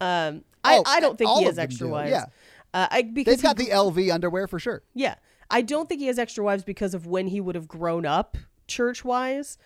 [0.00, 0.04] though.
[0.04, 2.10] Um, I, Oh, I don't think he has extra do, wives.
[2.10, 2.24] yeah.
[2.74, 4.82] Uh, I because They've got he- the LV underwear for sure.
[4.92, 5.14] yeah.
[5.50, 8.36] I don't think he has extra wives because of when he would have grown up
[8.66, 9.56] church wise.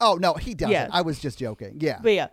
[0.00, 0.72] Oh no, he doesn't.
[0.72, 0.88] Yeah.
[0.92, 1.78] I was just joking.
[1.80, 1.98] Yeah.
[2.02, 2.28] But yeah.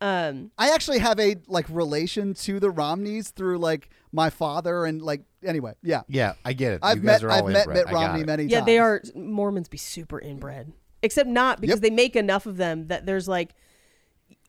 [0.00, 5.02] Um, I actually have a like relation to the Romneys through like my father and
[5.02, 5.74] like anyway.
[5.82, 6.02] Yeah.
[6.08, 6.80] Yeah, I get it.
[6.82, 7.86] I've you guys met are I've met inbred.
[7.86, 8.68] Mitt Romney many yeah, times.
[8.68, 10.72] Yeah, they are Mormons be super inbred.
[11.02, 11.82] Except not because Yep.
[11.82, 13.54] they make enough of them that there's like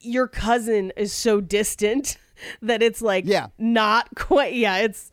[0.01, 2.17] your cousin is so distant
[2.61, 3.47] that it's like Yeah.
[3.57, 5.11] not quite yeah, it's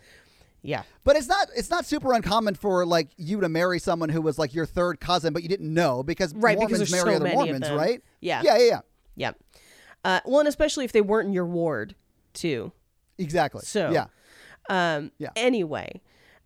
[0.67, 0.83] yeah.
[1.05, 4.39] But it's not it's not super uncommon for like you to marry someone who was
[4.39, 7.33] like your third cousin, but you didn't know because Right, Mormons there's marry so other
[7.33, 8.03] Mormons, right?
[8.21, 8.43] Yeah.
[8.45, 8.81] Yeah, yeah, yeah.
[9.17, 9.33] Yeah.
[10.05, 11.95] Uh, well, and especially if they weren't in your ward,
[12.33, 12.73] too.
[13.19, 13.63] Exactly.
[13.65, 14.07] So- yeah.
[14.69, 15.31] Um, Yeah.
[15.37, 16.01] Anyway,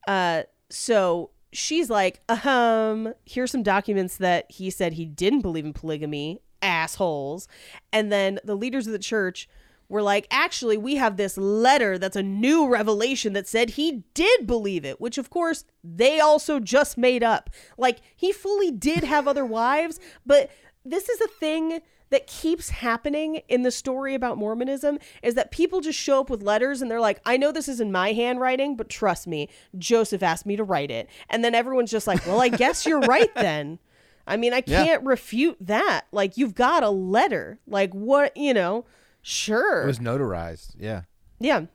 [0.06, 5.72] uh, so she's like, um, here's some documents that he said he didn't believe in
[5.72, 7.48] polygamy, assholes.
[7.92, 9.48] And then the leaders of the church
[9.90, 14.46] were like, actually, we have this letter that's a new revelation that said he did
[14.46, 17.50] believe it, which of course they also just made up.
[17.76, 20.50] Like, he fully did have other wives, but
[20.84, 25.80] this is a thing that keeps happening in the story about Mormonism is that people
[25.80, 28.76] just show up with letters and they're like, I know this is in my handwriting,
[28.76, 29.48] but trust me,
[29.78, 31.08] Joseph asked me to write it.
[31.28, 33.78] And then everyone's just like, well, I guess you're right then.
[34.26, 36.02] I mean, I can't refute that.
[36.12, 37.58] Like, you've got a letter.
[37.66, 38.84] Like, what, you know,
[39.22, 39.82] sure.
[39.82, 41.02] It was notarized, yeah,
[41.38, 41.66] yeah.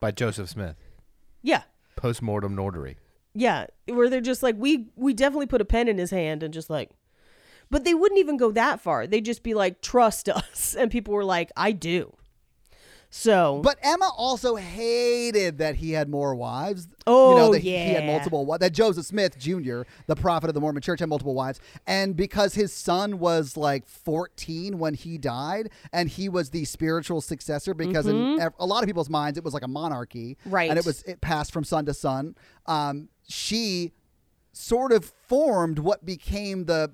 [0.00, 0.76] by Joseph Smith,
[1.42, 1.62] Yeah.
[1.96, 2.96] postmortem notary.
[3.34, 3.66] Yeah.
[3.86, 6.70] Where they're just like, we, we definitely put a pen in his hand and just
[6.70, 6.90] like,
[7.70, 9.06] but they wouldn't even go that far.
[9.06, 10.74] They'd just be like, trust us.
[10.78, 12.16] And people were like, I do.
[13.18, 16.86] So, But Emma also hated that he had more wives.
[17.06, 18.60] Oh, you Oh, know, that he- he had multiple wives.
[18.60, 22.54] That Joseph Smith Jr., the prophet of the Mormon Church, had multiple wives, and because
[22.54, 28.06] his son was like 14 when he died, and he was the spiritual successor, because
[28.06, 30.50] in a lot of people's minds it was like a monarchy, Mm-hmm.
[30.50, 30.68] Right.
[30.70, 32.34] And it was it passed from son to son.
[32.66, 33.92] Um, she
[34.52, 36.92] sort of formed what became the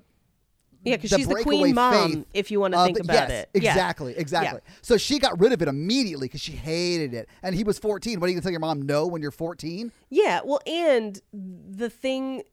[0.83, 3.49] yeah, because she's the queen mom, faith if you want to think about yes, it.
[3.61, 3.71] Yeah.
[3.71, 4.61] Exactly, exactly.
[4.81, 7.29] So she got rid of it immediately because she hated it.
[7.41, 8.19] And he was 14.
[8.19, 9.91] What are you going to tell your mom no when you're 14?
[10.09, 12.43] Yeah, well, and the thing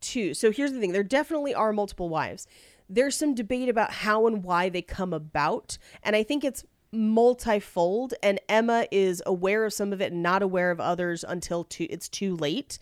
[0.00, 0.34] too.
[0.34, 2.46] So here's the thing: there definitely are multiple wives.
[2.88, 8.14] There's some debate about how and why they come about, and I think it's multifold.
[8.22, 11.86] And Emma is aware of some of it and not aware of others until too,
[11.88, 12.78] it's too late.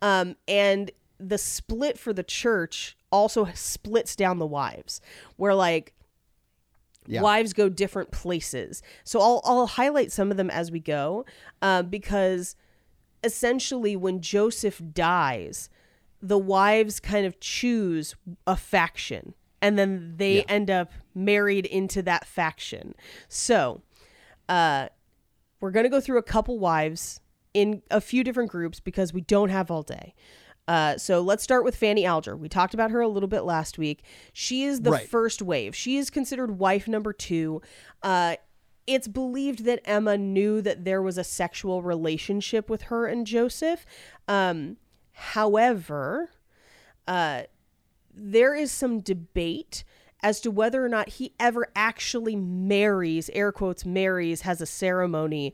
[0.00, 5.00] Um, and the split for the church also splits down the wives,
[5.36, 5.92] where like
[7.06, 7.22] Yeah.
[7.22, 8.82] wives go different places.
[9.04, 11.24] So I'll I'll highlight some of them as we go,
[11.62, 12.56] uh, because
[13.24, 15.68] essentially when Joseph dies,
[16.22, 18.14] the wives kind of choose
[18.46, 20.44] a faction, and then they Yeah.
[20.48, 22.94] end up married into that faction.
[23.28, 23.82] So,
[24.48, 24.88] uh,
[25.60, 27.20] we're gonna go through a couple wives
[27.52, 30.14] in a few different groups because we don't have all day.
[30.70, 32.36] Uh, so let's start with Fanny Alger.
[32.36, 34.04] We talked about her a little bit last week.
[34.32, 35.08] She is the Right.
[35.08, 35.74] first wave.
[35.74, 37.60] She is considered wife number two.
[38.04, 38.36] Uh,
[38.86, 43.84] it's believed that Emma knew that there was a sexual relationship with her and Joseph.
[44.28, 44.76] Um,
[45.10, 46.30] however,
[47.08, 47.42] uh,
[48.14, 49.82] there is some debate
[50.22, 55.52] as to whether or not he ever actually marries, air quotes, marries, has a ceremony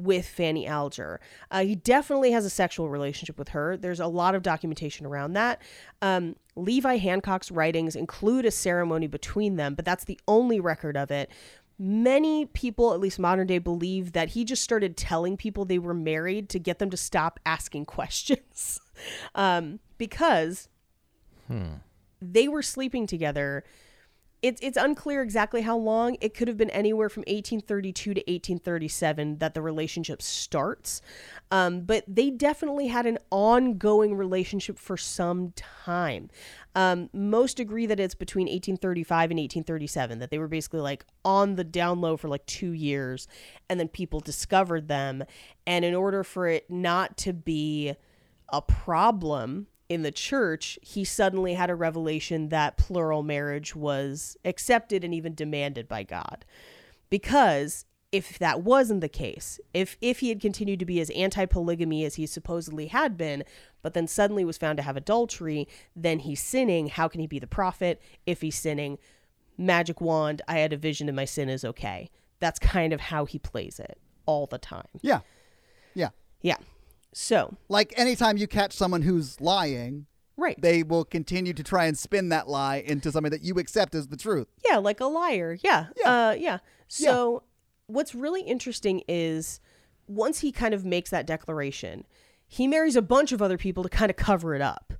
[0.00, 1.20] with Fanny Alger.
[1.50, 3.76] Uh, he definitely has a sexual relationship with her.
[3.76, 5.60] There's a lot of documentation around that.
[6.02, 11.10] Um, Levi Hancock's writings include a ceremony between them, but that's the only record of
[11.10, 11.30] it.
[11.78, 15.94] Many people, at least modern day, believe that he just started telling people they were
[15.94, 18.80] married to get them to stop asking questions.
[19.34, 20.68] um, because
[22.20, 23.64] they were sleeping together.
[24.42, 26.16] It's it's unclear exactly how long.
[26.20, 31.02] It could have been anywhere from 1832 to 1837 that the relationship starts,
[31.50, 36.30] um, but they definitely had an ongoing relationship for some time.
[36.74, 41.56] Um, most agree that it's between 1835 and 1837 that they were basically like on
[41.56, 43.28] the down low for like two years,
[43.68, 45.22] and then people discovered them,
[45.66, 47.94] and in order for it not to be
[48.48, 55.02] a problem in the church, he suddenly had a revelation that plural marriage was accepted
[55.02, 56.44] and even demanded by God.
[57.10, 62.04] Because if that wasn't the case, if if he had continued to be as anti-polygamy
[62.04, 63.42] as he supposedly had been,
[63.82, 66.86] but then suddenly was found to have adultery, then he's sinning.
[66.86, 68.96] How can he be the prophet if he's sinning?
[69.58, 72.10] Magic wand, I had a vision and my sin is okay.
[72.38, 74.86] That's kind of how he plays it all the time.
[75.02, 75.20] Yeah.
[75.94, 76.10] Yeah.
[76.42, 76.58] Yeah.
[77.12, 80.60] So, Like anytime you catch someone who's lying, right.
[80.60, 84.08] they will continue to try and spin that lie into something that you accept as
[84.08, 84.48] the truth.
[84.64, 85.58] Yeah, like a liar.
[85.62, 85.86] Yeah.
[85.96, 86.28] Yeah.
[86.28, 86.58] Uh, yeah.
[86.88, 87.42] So
[87.86, 89.60] what's really interesting is
[90.06, 92.04] once he kind of makes that declaration,
[92.46, 94.92] he marries a bunch of other people to kind of cover it up.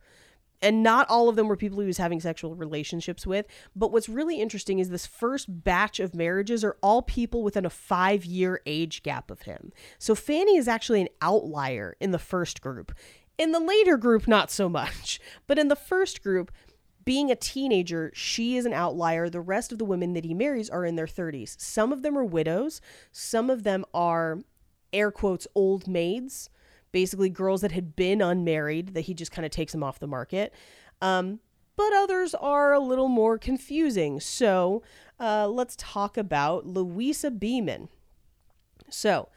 [0.63, 3.47] And not all of them were people he was having sexual relationships with.
[3.75, 7.71] But what's really interesting is this first batch of marriages are all people within a
[7.71, 9.73] five year age gap of him.
[9.99, 12.93] So Fanny is actually an outlier in the first group.
[13.39, 15.19] In the later group, not so much.
[15.47, 16.53] But in the first group,
[17.05, 19.29] being a teenager, she is an outlier.
[19.29, 21.59] The rest of the women that he marries are in their 30s.
[21.59, 24.41] Some of them are widows, some of them are
[24.93, 26.51] air quotes old maids,
[26.93, 30.07] basically girls that had been unmarried that he just kind of takes them off the
[30.07, 30.53] market.
[31.01, 31.41] Um,
[31.77, 34.21] but others are a little more confusing.
[34.21, 34.83] So
[35.19, 37.89] uh, let's talk about Louisa Beaman.
[38.89, 39.29] So,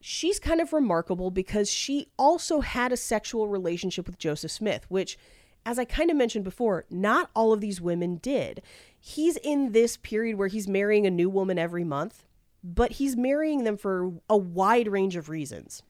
[0.00, 5.18] she's kind of remarkable because she also had a sexual relationship with Joseph Smith, which,
[5.64, 8.60] as I kind of mentioned before, not all of these women did.
[8.98, 12.24] He's in this period where he's marrying a new woman every month,
[12.62, 15.82] but he's marrying them for a wide range of reasons.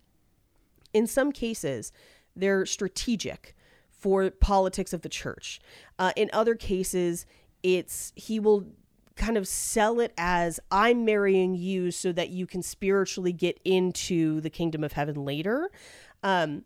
[0.94, 1.92] In some cases,
[2.34, 3.54] they're strategic
[3.90, 5.60] for politics of the church.
[5.98, 7.26] Uh, in other cases,
[7.62, 8.66] it's he will
[9.16, 14.40] kind of sell it as I'm marrying you so that you can spiritually get into
[14.40, 15.70] the kingdom of heaven later.
[16.22, 16.64] Um,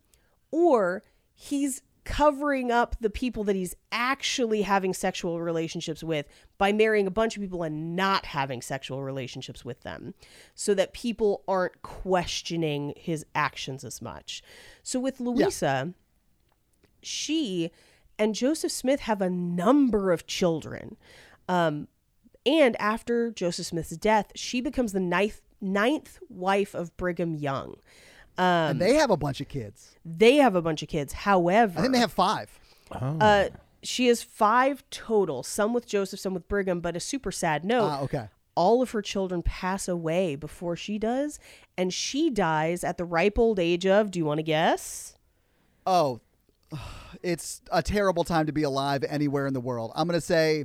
[0.50, 1.02] or
[1.34, 7.10] he's covering up the people that he's actually having sexual relationships with by marrying a
[7.10, 10.14] bunch of people and not having sexual relationships with them
[10.54, 14.42] so that people aren't questioning his actions as much.
[14.82, 15.92] So with Louisa,
[17.02, 17.70] she
[18.18, 20.96] and Joseph Smith have a number of children.
[21.46, 21.88] Um,
[22.46, 27.76] and after Joseph Smith's death, she becomes the ninth, ninth wife of Brigham Young.
[28.38, 29.96] Um, and they have a bunch of kids.
[30.04, 31.12] They have a bunch of kids.
[31.12, 32.48] However, I think they have five.
[32.90, 33.48] uh,
[33.82, 37.84] she has five total, some with Joseph, some with Brigham, but a super sad note.
[37.90, 38.28] Ah, okay.
[38.54, 41.38] All of her children pass away before she does,
[41.76, 45.14] and she dies at the ripe old age of, do you want to guess?
[45.86, 46.20] Oh,
[47.22, 49.92] it's a terrible time to be alive anywhere in the world.
[49.94, 50.64] I'm going to say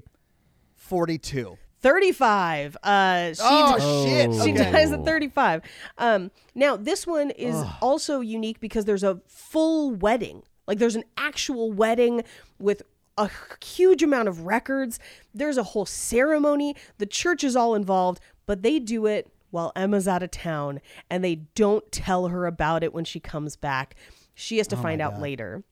[0.75, 1.57] 42.
[1.83, 2.77] 35.
[2.81, 4.33] Uh, she Oh, shit.
[4.33, 4.71] She Okay.
[4.71, 5.61] dies at 35.
[5.99, 10.43] Um, now, this one is also unique because there's a full wedding.
[10.67, 12.23] Like, there's an actual wedding
[12.57, 12.81] with
[13.17, 13.29] a
[13.63, 14.97] huge amount of records.
[15.35, 16.75] There's a whole ceremony.
[16.97, 20.79] The church is all involved, but they do it while Emma's out of town
[21.11, 23.93] and they don't tell her about it when she comes back.
[24.33, 25.63] She has to find out later.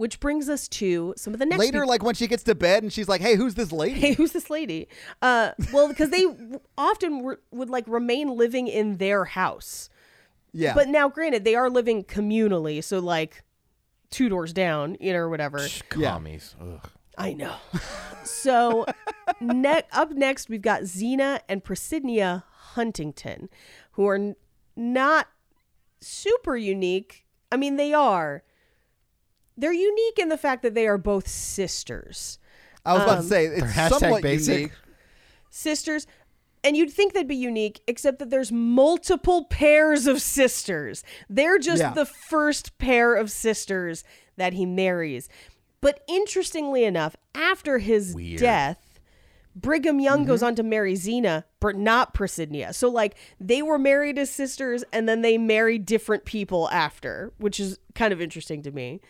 [0.00, 2.54] Which brings us to some of the next Later, peop- like when she gets to
[2.54, 4.88] bed and she's like, "Hey, who's this lady?" hey, who's this lady?
[5.20, 6.24] Uh, well, because they
[6.78, 9.90] often were, would like remain living in their house.
[10.52, 13.44] yeah, But now, granted, they are living communally, so like
[14.08, 15.58] two doors down, you know, or whatever.
[15.94, 16.12] Yeah.
[16.12, 16.56] Commies.
[16.58, 16.88] Ugh.
[17.18, 17.56] I know.
[18.24, 18.86] so,
[19.38, 23.50] ne- up next, we've got Zina and Presendia Huntington,
[23.92, 24.36] who are n-
[24.76, 25.28] not
[26.00, 27.26] super unique.
[27.52, 28.42] I mean, they are.
[29.60, 32.38] They're unique in the fact that they are both sisters.
[32.84, 34.54] I was about um, to say it's hashtag somewhat basic.
[34.56, 34.72] unique.
[35.50, 36.06] sisters
[36.62, 41.80] and you'd think they'd be unique except that there's multiple pairs of sisters they're just
[41.82, 41.92] Yeah.
[41.92, 44.04] the first pair of sisters
[44.36, 45.28] that he marries
[45.80, 48.40] but interestingly enough after his Weird.
[48.40, 49.00] death
[49.56, 54.16] brigham young goes on to marry zina but not presendia so like they were married
[54.18, 58.70] as sisters and then they married different people after which is kind of interesting to
[58.70, 59.00] me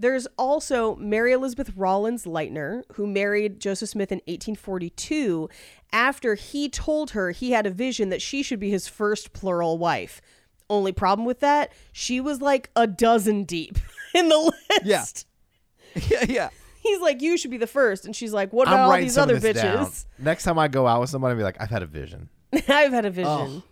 [0.00, 5.48] there's also Mary Elizabeth Rollins Lightner, who married Joseph Smith in 1842
[5.92, 9.76] after he told her he had a vision that she should be his first plural
[9.78, 10.20] wife.
[10.68, 13.78] Only problem with that, she was like a dozen deep
[14.14, 15.26] in the list.
[15.94, 16.02] Yeah.
[16.08, 16.48] yeah, yeah.
[16.80, 18.06] He's like, you should be the first.
[18.06, 19.84] And she's like, what about all these other this down.
[19.86, 20.06] bitches?
[20.18, 22.30] Next time I go out with somebody, I'll be like, I've had a vision.
[22.52, 23.62] I've had a vision.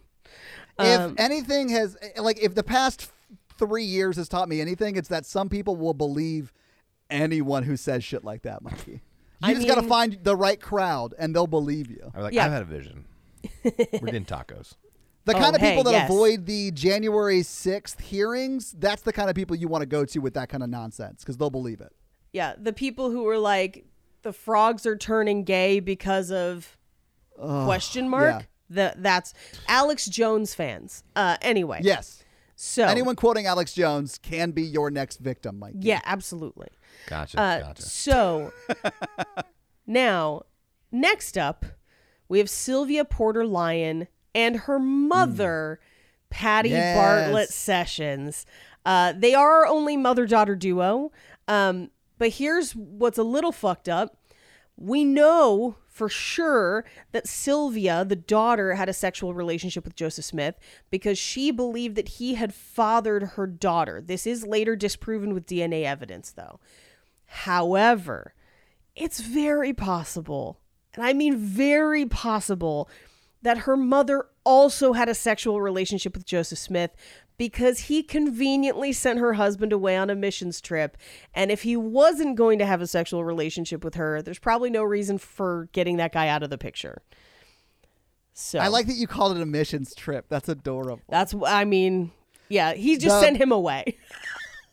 [0.78, 3.10] if Um, anything has like if the past
[3.58, 6.52] three years has taught me anything, it's that some people will believe
[7.10, 8.92] anyone who says shit like that, Mikey.
[8.92, 9.00] You
[9.42, 12.10] I just gotta find the right crowd and they'll believe you.
[12.14, 12.46] I'm like, Yeah.
[12.46, 13.04] I've had a vision.
[13.64, 14.74] We're getting tacos.
[15.24, 16.10] The Oh, kind of people hey, that yes.
[16.10, 20.18] avoid the January 6th hearings, that's the kind of people you want to go to
[20.20, 21.92] with that kind of nonsense because they'll believe it.
[22.32, 23.84] Yeah, the people who were like,
[24.22, 26.78] the frogs are turning gay because of
[27.36, 28.40] question mark.
[28.40, 28.42] yeah.
[28.70, 29.34] The, that's
[29.66, 31.04] Alex Jones fans.
[31.14, 31.80] Uh, anyway.
[31.82, 32.22] Yes.
[32.60, 35.74] So Anyone quoting Alex Jones can be your next victim, Mike.
[35.78, 36.66] Yeah, absolutely.
[37.06, 37.40] Gotcha.
[37.40, 37.82] Uh, gotcha.
[37.82, 38.52] So
[39.86, 40.42] now,
[40.90, 41.64] next up,
[42.28, 45.78] we have Sylvia Porter Lyon and her mother,
[46.30, 46.96] Patty Yes.
[46.96, 48.44] Bartlett Sessions.
[48.84, 51.12] Uh, they are our only mother daughter duo.
[51.46, 54.16] Um, but here's what's a little fucked up.
[54.76, 60.54] We know for sure that Sylvia, the daughter, had a sexual relationship with Joseph Smith
[60.90, 64.00] because she believed that he had fathered her daughter.
[64.00, 66.60] This is later disproven with DNA evidence, though.
[67.26, 68.32] However,
[68.94, 70.60] it's very possible,
[70.94, 72.88] and I mean very possible,
[73.42, 76.92] that her mother also had a sexual relationship with Joseph Smith
[77.38, 80.96] because he conveniently sent her husband away on a missions trip.
[81.32, 84.82] And if he wasn't going to have a sexual relationship with her, there's probably no
[84.82, 87.00] reason for getting that guy out of the picture.
[88.34, 90.26] So I like that you called it a missions trip.
[90.28, 91.00] That's adorable.
[91.08, 92.10] that's I mean,
[92.48, 93.96] yeah, he just The- sent him away.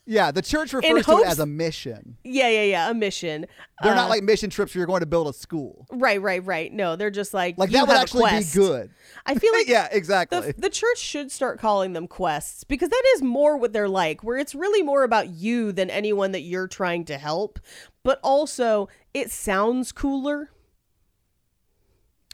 [0.08, 2.18] Yeah, the church refers to it as a mission.
[2.24, 3.48] yeah, yeah, yeah, a mission.
[3.82, 5.88] They're Uh, not like mission trips where you're going to build a school.
[5.92, 6.72] right, right, right.
[6.72, 8.92] No, they're just like Like that would actually be good.
[9.26, 10.52] I feel like yeah, exactly.
[10.52, 14.24] the, the church should start calling them quests because that is more what they're like
[14.24, 17.60] where it's really more about you than anyone that you're trying to help
[18.04, 20.52] but also it sounds cooler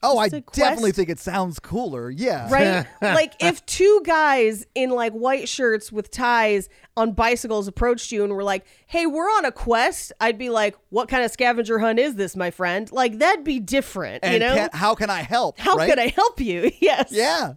[0.03, 0.95] oh, I it's definitely quest.
[0.95, 2.09] think it sounds cooler.
[2.09, 2.49] Yeah.
[2.51, 8.23] right like if two guys in like white shirts with ties on bicycles approached you
[8.23, 11.79] and were like hey we're on a quest i'd be like what kind of scavenger
[11.79, 15.09] hunt is this my friend like that'd be different And you know can, how can
[15.09, 15.57] I help?
[15.59, 15.89] how right?
[15.89, 17.53] could i help you yes Yeah,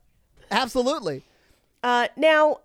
[0.50, 1.22] absolutely.
[1.82, 2.58] Uh, now,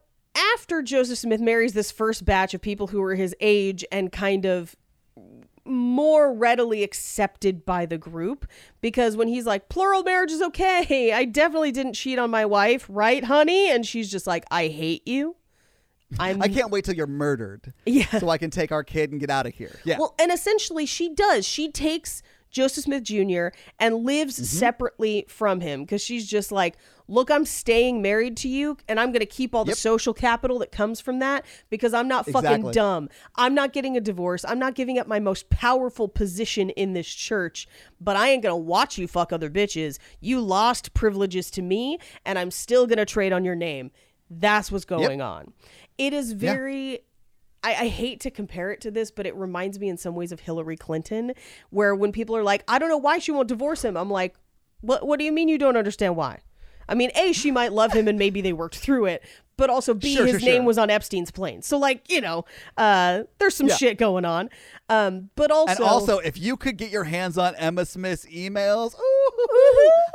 [0.53, 4.45] after Joseph Smith marries this first batch of people who were his age and kind
[4.45, 4.75] of
[5.66, 8.45] more readily accepted by the group,
[8.82, 12.86] because when he's like, plural marriage is okay, I definitely didn't cheat on my wife,
[12.89, 13.70] right, honey?
[13.70, 15.36] And she's just like, I hate you.
[16.18, 17.72] I'm I can't wait till you're murdered.
[17.86, 18.05] Yeah.
[18.20, 19.80] So I can take our kid and get out of here.
[19.84, 19.99] Yeah.
[19.99, 21.45] Well, and essentially she does.
[21.45, 23.49] She takes Joseph Smith Jr.
[23.78, 24.43] and lives Mm-hmm.
[24.45, 26.78] separately from him because she's just like,
[27.10, 30.60] look, I'm staying married to you and I'm going to keep all the social capital
[30.60, 32.74] that comes from that because I'm not fucking Exactly.
[32.74, 33.10] dumb.
[33.36, 34.45] I'm not getting a divorce.
[34.47, 37.68] I'm not giving up my most powerful position in this church,
[37.99, 39.97] but I ain't going to watch you fuck other bitches.
[40.20, 43.91] You lost privileges to me and I'm still going to trade on your name.
[44.30, 45.53] That's what's going on.
[45.97, 46.99] It is very
[47.62, 50.32] I, I hate to compare it to this, but it reminds me in some ways
[50.32, 51.34] of Hillary Clinton,
[51.72, 54.36] where when people are like, I don't know why she won't divorce him, I'm like,
[54.80, 56.39] what what do you mean you don't understand why?
[56.90, 59.24] I mean, A, she might love him and maybe they worked through it,
[59.58, 60.64] but also B, Sure, his sure, name sure.
[60.66, 61.62] was on Epstein's plane.
[61.62, 62.46] So like, you know,
[62.78, 63.76] uh, there's some Yeah.
[63.76, 64.50] shit going on.
[64.90, 68.96] Um, but also and also, if you could get your hands on Emma Smith's emails,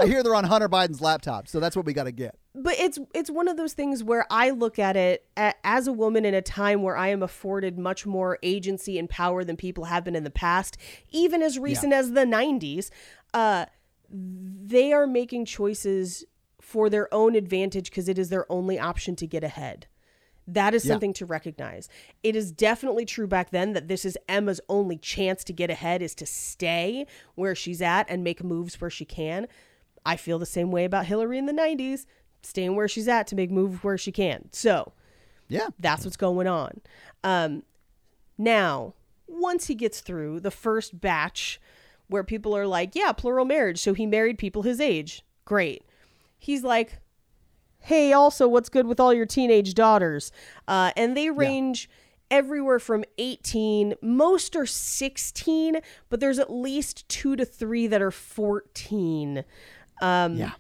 [0.00, 2.34] I hear they're on Hunter Biden's laptop, so that's what we got to get.
[2.56, 5.92] but it's it's one of those things where I look at it a, as a
[5.92, 9.84] woman in a time where I am afforded much more agency and power than people
[9.84, 10.76] have been in the past,
[11.10, 12.90] even as recent as the 90s.
[13.32, 13.66] Uh,
[14.10, 16.24] they are making choices
[16.64, 19.86] for their own advantage because it is their only option to get ahead.
[20.46, 20.92] That is Yeah.
[20.92, 21.88] something to recognize.
[22.22, 26.00] It is definitely true back then that this is Emma's only chance to get ahead
[26.02, 29.46] is to stay where she's at and make moves where she can.
[30.06, 32.06] I feel the same way about Hillary in the 90s,
[32.42, 34.48] staying where she's at to make moves where she can.
[34.52, 34.92] So,
[35.48, 35.68] Yeah.
[35.78, 36.80] that's what's going on.
[37.22, 37.62] Um,
[38.36, 38.94] now,
[39.26, 41.60] once he gets through the first batch
[42.08, 45.22] where people are like, yeah, plural marriage, so he married people his age.
[45.46, 45.82] Great.
[46.44, 46.98] He's like,
[47.78, 50.30] hey, also, what's good with all your teenage daughters?
[50.68, 51.88] Uh, and they range
[52.30, 55.78] everywhere from 18, most are 16,
[56.10, 59.44] but there's at least two to three that are 14
[60.02, 60.50] Yeah.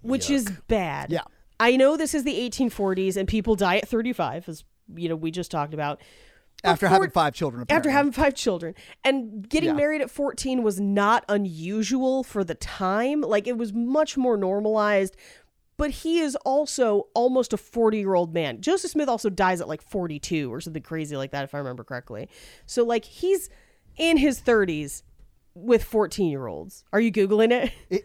[0.00, 1.10] which is bad.
[1.12, 1.22] Yeah.
[1.60, 4.64] I know this is the 1840s and people die at 35 as
[4.96, 6.00] you know we just talked about.
[6.64, 7.64] After having five children.
[7.68, 8.74] after having five children.
[9.04, 9.74] And getting Yeah.
[9.76, 13.20] married at 14 was not unusual for the time.
[13.20, 15.16] Like it was much more normalized.
[15.76, 18.60] But he is also almost a 40 year old man.
[18.60, 21.82] Joseph smith also dies at like 42 or something crazy like that if i remember
[21.82, 22.28] correctly.
[22.66, 23.48] So like he's
[23.96, 25.02] in his 30s
[25.54, 27.50] with 14 year olds are you googling
[27.90, 28.04] it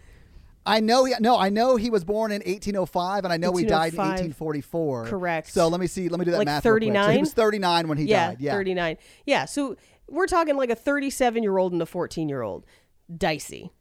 [0.68, 1.06] I know.
[1.06, 4.00] He, no, I know he was born in 1805, and I know he died in
[4.00, 5.06] 1844.
[5.06, 5.52] Correct.
[5.52, 6.10] So let me see.
[6.10, 6.66] Let me do that Like math.
[6.66, 6.84] real quick.
[6.84, 7.14] So 39?
[7.14, 8.38] he was 39 when he yeah, died.
[8.42, 8.52] Yeah.
[8.52, 8.98] 39.
[9.26, 9.76] Yeah, so
[10.10, 12.66] we're talking like a 37 year old and a 14 year old.
[13.16, 13.72] Dicey.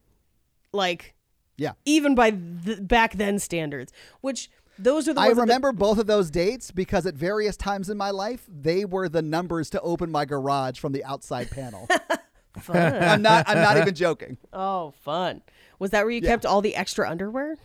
[0.72, 1.14] Like,
[1.57, 1.72] Yeah.
[1.84, 5.99] even by th- back then standards, which those are the I that the- remember both
[5.99, 9.80] of those dates because at various times in my life, they were the numbers to
[9.80, 11.89] open my garage from the outside panel.
[12.68, 13.49] I'm not.
[13.49, 14.39] I'm not even joking.
[14.53, 15.43] oh, fun.
[15.79, 16.31] Was that where you Yeah.
[16.31, 17.57] kept all the extra underwear?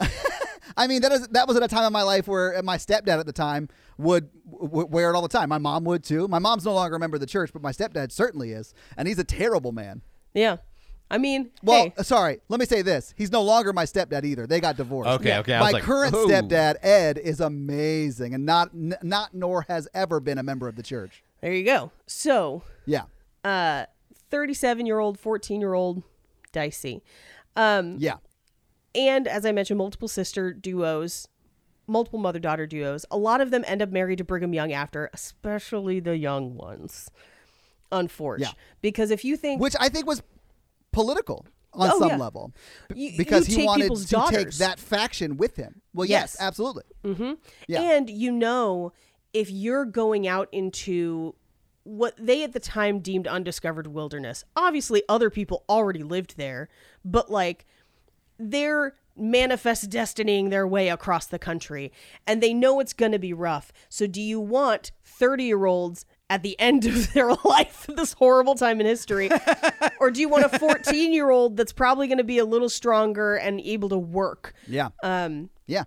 [0.76, 3.18] I mean, that is that was at a time in my life where my stepdad
[3.18, 5.48] at the time would w- wear it all the time.
[5.48, 6.28] My mom would too.
[6.28, 9.08] My mom's no longer a member of the church, but my stepdad certainly is, and
[9.08, 10.02] he's a terrible man.
[10.34, 10.58] Yeah.
[11.10, 12.40] I mean, Well, hey, sorry.
[12.50, 14.46] Let me say this: he's no longer my stepdad either.
[14.46, 15.08] They got divorced.
[15.10, 15.54] Okay, okay.
[15.54, 19.88] I my like, current "Ooh." stepdad Ed is amazing, and not n- not nor has
[19.94, 21.24] ever been a member of the church.
[21.40, 21.90] there you go.
[22.06, 23.04] So, Yeah,
[23.42, 23.86] uh,
[24.30, 26.02] 37 year old, 14 year old,
[26.50, 27.02] dicey.
[27.56, 28.16] Um, yeah,
[28.94, 31.28] and as I mentioned, multiple sister duos,
[31.86, 33.04] multiple mother daughter duos.
[33.10, 37.10] A lot of them end up married to Brigham Young after, especially the young ones.
[37.90, 38.76] Unfortunately, Yeah.
[38.82, 40.22] because if you think which I think was
[40.92, 42.16] political on Oh, some yeah.
[42.18, 42.52] level
[42.92, 45.80] B- You- because you he wanted to take that faction with him.
[45.94, 46.40] Well, yes, Yes.
[46.40, 46.84] absolutely.
[47.66, 47.80] Yeah.
[47.80, 48.92] And you know,
[49.32, 51.34] if you're going out into
[51.88, 56.68] what they at the time deemed undiscovered wilderness, obviously other people already lived there,
[57.02, 57.64] but like
[58.38, 61.90] they're manifest destinying their way across the country
[62.26, 63.72] and they know it's going to be rough.
[63.88, 68.12] So do you want 30 year olds at the end of their life, at this
[68.12, 69.30] horrible time in history?
[70.00, 72.68] or do you want a 14 year old that's probably going to be a little
[72.68, 74.52] stronger and able to work?
[74.68, 75.84] Yeah, Um, yeah.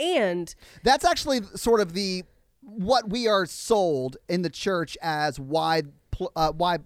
[0.00, 2.24] and That's actually sort of the
[2.68, 5.82] what we are sold in the church as why
[6.34, 6.78] uh, why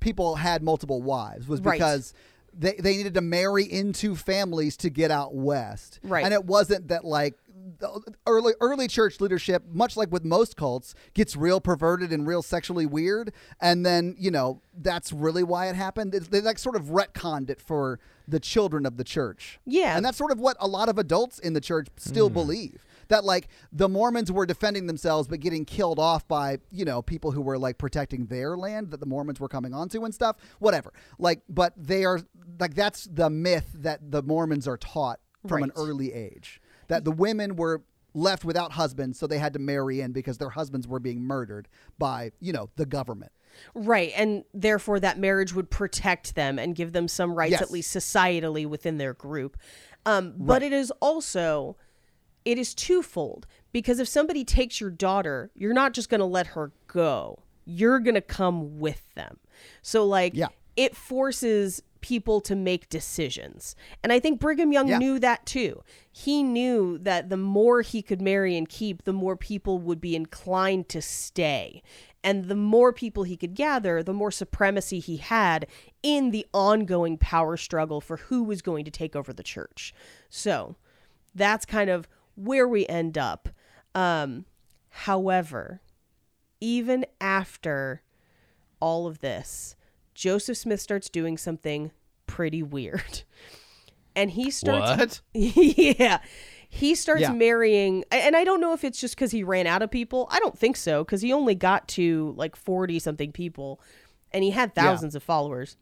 [0.00, 1.78] people had multiple wives was Right.
[1.78, 2.12] because
[2.52, 5.98] they they needed to marry into families to get out west.
[6.02, 6.24] Right.
[6.24, 7.34] And it wasn't that like
[8.26, 12.86] early early church leadership, much like with most cults, gets real perverted and real sexually
[12.86, 16.14] weird, and then you know that's really why it happened.
[16.14, 17.98] It's, they like sort of retconned it for
[18.28, 19.58] the children of the church.
[19.66, 19.96] Yeah.
[19.96, 23.24] and that's sort of what a lot of adults in the church still believe that
[23.24, 27.40] like the Mormons were defending themselves but getting killed off by you know people who
[27.40, 30.36] were like protecting their land that the Mormons were coming onto and stuff.
[30.58, 32.20] Whatever, like, but they are
[32.58, 37.12] like that's the myth that the Mormons are taught from an early age that the
[37.12, 37.82] women were
[38.14, 41.68] left without husbands so they had to marry in because their husbands were being murdered
[41.98, 43.32] by you know the government
[43.74, 47.62] Right, and therefore that marriage would protect them and give them some rights, Yes.
[47.62, 49.56] at least societally within their group.
[50.06, 51.76] Um, but it is also,
[52.44, 56.48] it is twofold because if somebody takes your daughter, you're not just going to let
[56.48, 57.38] her go.
[57.64, 59.38] You're going to come with them.
[59.82, 60.48] So like, Yeah.
[60.76, 63.74] it forces people to make decisions.
[64.02, 64.98] And I think Brigham Young Yeah.
[64.98, 65.82] knew that too.
[66.12, 70.14] He knew that the more he could marry and keep, the more people would be
[70.14, 71.82] inclined to stay.
[72.22, 75.66] And the more people he could gather, the more supremacy he had
[76.02, 79.94] in the ongoing power struggle for who was going to take over the church.
[80.28, 80.76] So
[81.34, 83.48] that's kind of where we end up.
[83.94, 84.44] Um,
[84.90, 85.80] however,
[86.60, 88.02] even after
[88.80, 89.76] all of this,
[90.14, 91.90] Joseph Smith starts doing something
[92.26, 93.22] pretty weird.
[94.16, 95.20] And he starts What?
[95.34, 96.18] yeah.
[96.68, 97.32] he starts Yeah.
[97.32, 100.38] marrying and i don't know if it's just because he ran out of people i
[100.38, 103.80] don't think so because he only got to like 40 something people
[104.30, 105.76] and he had thousands of followers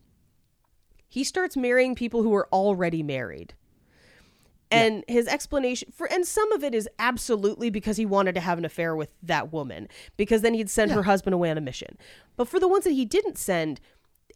[1.11, 3.53] he starts marrying people who are already married
[4.73, 8.59] and his explanation for and some of it is absolutely because he wanted to have
[8.59, 11.97] an affair with that woman because then he'd send her husband away on a mission.
[12.37, 13.81] But for the ones that he didn't send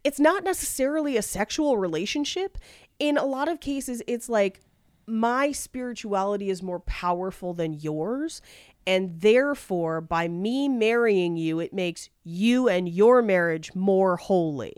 [0.05, 2.59] it's not necessarily a sexual relationship.
[3.01, 4.61] In a lot of cases it's like
[5.07, 8.43] my spirituality is more powerful than yours
[8.87, 14.75] and therefore by me marrying you it makes you and your marriage more holy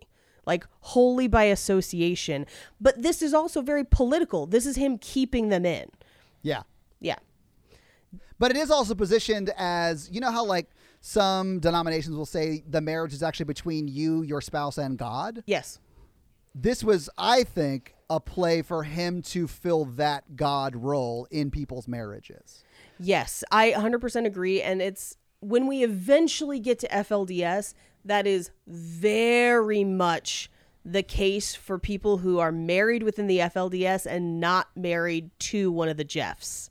[0.49, 2.45] like wholly by association
[2.81, 5.87] but this is also very political this is him keeping them in
[6.43, 6.63] Yeah.
[7.01, 7.19] yeah
[8.41, 10.69] But it is also positioned as you know how like
[11.01, 15.45] some denominations will say the marriage is actually between you, your spouse, and God.
[15.47, 15.79] yes
[16.55, 21.87] This was, I think, a play for him to fill that God role in people's
[21.87, 22.65] marriages.
[22.99, 24.61] Yes, I 100% agree.
[24.61, 27.75] And it's when we eventually get to FLDS,
[28.09, 30.51] that is very much
[30.85, 35.89] the case for people who are married within the FLDS and not married to one
[35.89, 36.71] of the Jeffs.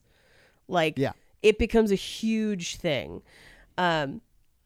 [0.68, 1.12] Like, Yeah.
[1.44, 3.22] it becomes a huge thing.
[3.78, 4.22] Um,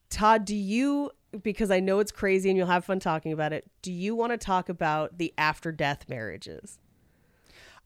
[0.10, 1.12] Todd, do you,
[1.44, 4.32] because I know it's crazy and you'll have fun talking about it, do you want
[4.32, 6.80] to talk about the after death marriages?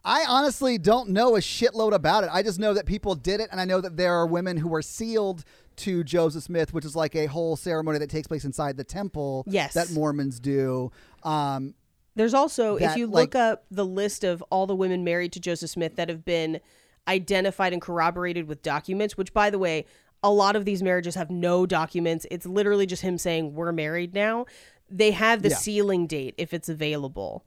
[0.04, 2.30] I honestly don't know a shitload about it.
[2.32, 4.68] I just know that people did it, and I know that there are women who
[4.68, 5.44] were sealed
[5.78, 9.44] to Joseph Smith, which is like a whole ceremony that takes place inside the temple.
[9.48, 9.74] Yes.
[9.74, 10.92] that Mormons do.
[11.24, 11.74] Um,
[12.16, 15.34] There's also, if that, you like- look up the list of all the women married
[15.34, 16.60] to Joseph Smith that have been
[17.08, 19.86] identified and corroborated with documents, which, by the way,
[20.24, 22.26] a lot of these marriages have no documents.
[22.32, 24.46] It's literally just him saying, We're married now.
[24.90, 25.56] They have the Yeah.
[25.58, 27.44] sealing date if it's available.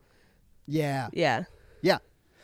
[0.67, 1.45] yeah, Yeah.
[1.83, 1.99] yeah,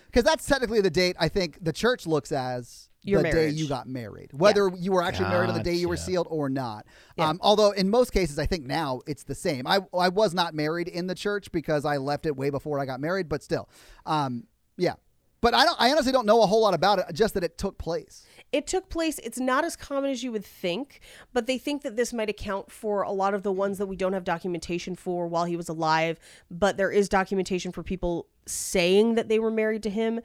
[0.06, 3.68] because that's technically the date I think the church looks as Your the day you
[3.68, 6.86] got married, whether you were actually married on the day you were sealed or not.
[7.16, 7.28] Yeah.
[7.28, 9.66] Um, although in most cases, I think now it's the same.
[9.66, 12.86] I I was not married in the church because I left it way before I
[12.86, 13.68] got married, but still,
[14.06, 14.44] um,
[14.76, 14.94] yeah.
[15.42, 15.78] But I don't.
[15.78, 17.06] I honestly don't know a whole lot about it.
[17.12, 18.26] Just that it took place.
[18.54, 21.00] It took place, it's not as common as you would think,
[21.32, 23.96] but they think that this might account for a lot of the ones that we
[23.96, 26.20] don't have documentation for while he was alive.
[26.52, 30.20] But there is documentation for people saying that they were married to him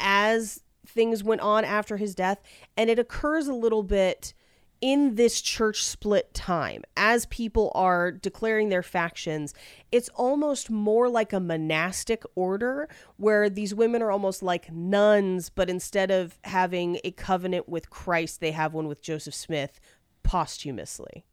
[0.00, 2.40] as things went on after his death.
[2.76, 4.34] And it occurs a little bit
[4.80, 9.52] in this church split time as people are declaring their factions
[9.92, 15.68] it's almost more like a monastic order where these women are almost like nuns but
[15.68, 19.80] instead of having a covenant with Christ they have one with Joseph Smith
[20.22, 21.24] posthumously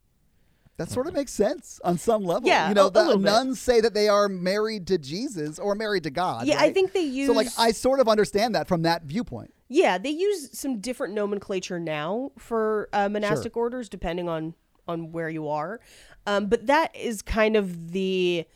[0.78, 2.48] That sort of makes sense on some level.
[2.48, 3.20] Yeah, you know, a- a the bit.
[3.20, 6.46] nuns say that they are married to Jesus or married to God.
[6.46, 7.26] Yeah, I think they use.
[7.26, 9.52] So, like, I sort of understand that from that viewpoint.
[9.68, 14.54] Yeah, they use some different nomenclature now for uh, monastic orders, depending on
[14.86, 15.80] on where you are.
[16.26, 18.46] Um, but that is kind of the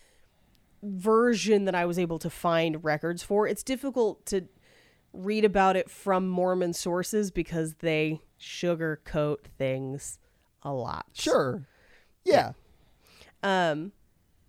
[0.83, 3.47] version that I was able to find records for.
[3.47, 4.49] It's difficult to
[5.13, 10.19] read about it from Mormon sources because they sugarcoat things
[10.63, 11.07] a lot.
[11.13, 11.67] Sure.
[12.25, 12.53] Yeah.
[13.43, 13.93] Um,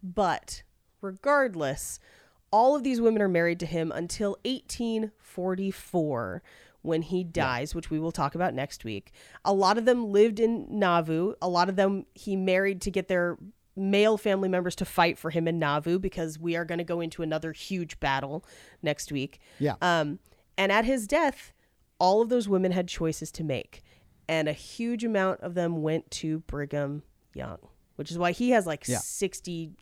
[0.02, 0.64] but
[1.02, 2.00] regardless,
[2.52, 6.44] all of these women are married to him until 1844
[6.84, 9.12] when he dies, which we will talk about next week.
[9.44, 11.34] A lot of them lived in Nauvoo.
[11.42, 13.38] A lot of them he married to get their
[13.76, 17.02] male family members to fight for him in Nauvoo because we are going to go
[17.02, 18.46] into another huge battle
[18.84, 19.40] next week.
[19.60, 19.76] Yeah.
[19.82, 20.20] Um,
[20.58, 21.54] and at his death,
[21.98, 23.82] all of those women had choices to make,
[24.28, 27.04] and a huge amount of them went to Brigham
[27.36, 27.58] Young,
[27.96, 28.98] which is why he has like Yeah.
[29.00, 29.76] 60,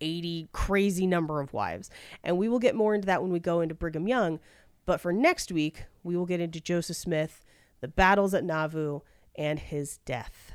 [0.00, 1.90] 80, crazy number of wives.
[2.22, 4.40] And we will get more into that when we go into Brigham Young.
[4.86, 7.44] But for next week, we will get into Joseph Smith,
[7.80, 9.00] the battles at Nauvoo,
[9.36, 10.52] and his death.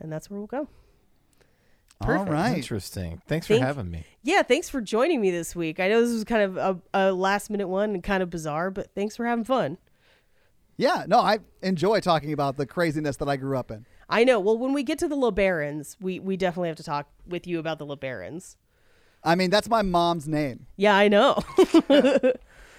[0.00, 0.68] And that's where we'll go.
[2.00, 2.30] All Perfect.
[2.30, 2.56] right.
[2.56, 3.22] Interesting.
[3.28, 4.04] Thanks for having me.
[4.24, 5.78] Yeah, thanks for joining me this week.
[5.78, 8.72] I know this was kind of a, a last minute one and kind of bizarre,
[8.72, 9.78] but thanks for having fun.
[10.76, 11.04] Yeah.
[11.06, 13.86] No, I enjoy talking about the craziness that I grew up in.
[14.12, 14.38] I know.
[14.40, 17.58] Well, when we get to the LeBarons, we, we definitely have to talk with you
[17.58, 18.56] about the LeBarons.
[19.24, 20.66] I mean, that's my mom's name.
[20.76, 21.38] Yeah, I know.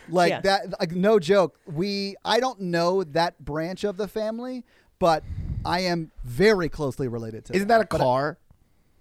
[0.10, 0.42] Like Yeah.
[0.42, 0.80] that.
[0.82, 1.58] Like no joke.
[1.66, 2.16] We.
[2.26, 4.66] I don't know that branch of the family,
[5.00, 5.24] but
[5.64, 7.56] I am very closely related to.
[7.56, 7.80] Isn't them.
[7.80, 8.38] that a But, car?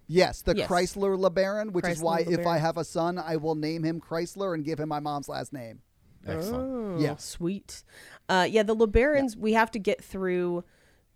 [0.06, 0.68] yes, the Yes.
[0.70, 4.00] Chrysler LeBaron, which is Chrysler why if I have a son, I will name him
[4.00, 5.80] Chrysler and give him my mom's last name.
[6.24, 6.72] Excellent.
[6.72, 7.16] Oh, Yeah.
[7.16, 7.82] Sweet.
[8.28, 10.62] Uh, yeah, the LeBarons, we have to get through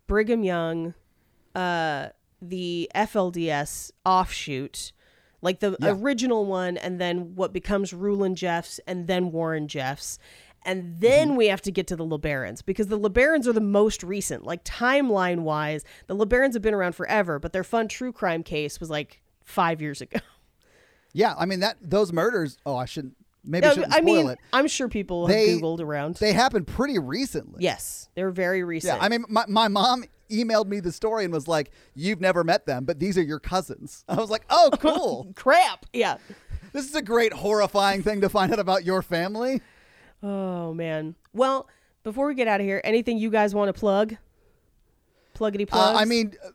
[0.05, 0.95] Brigham Young,
[1.57, 2.09] uh,
[2.41, 4.91] the FLDS offshoot,
[5.41, 5.89] like the Yeah.
[5.99, 10.19] original one, and then what becomes Rulon Jeffs, and then Warren Jeffs.
[10.65, 11.37] And then Mm-hmm.
[11.37, 14.43] we have to get to the LeBarons because the LeBarons are the most recent.
[14.45, 18.79] Like timeline wise, the LeBarons have been around forever, but their fun true crime case
[18.79, 20.19] was like five years ago.
[21.13, 22.57] Yeah, I mean that those murders.
[22.63, 23.15] Oh, I shouldn't.
[23.47, 24.37] Maybe I shouldn't I mean, it.
[24.53, 26.15] I'm sure people They- have Googled around.
[26.15, 27.63] They happened pretty recently.
[27.63, 28.97] yes, they're very recent.
[28.99, 32.43] Yeah, I mean, my, my mom emailed me the story and was like, "You've never
[32.43, 35.31] met them, but these are your cousins." I was like, "Oh, cool!
[35.35, 35.85] crap.
[35.93, 36.17] Yeah.
[36.73, 39.61] this is a great horrifying thing to find out about your family."
[40.21, 41.15] Oh man.
[41.33, 41.69] Well,
[42.03, 44.15] before we get out of here, anything you guys want to plug?
[45.35, 46.01] Pluggity Uh, plugs.
[46.01, 46.49] I mean, uh,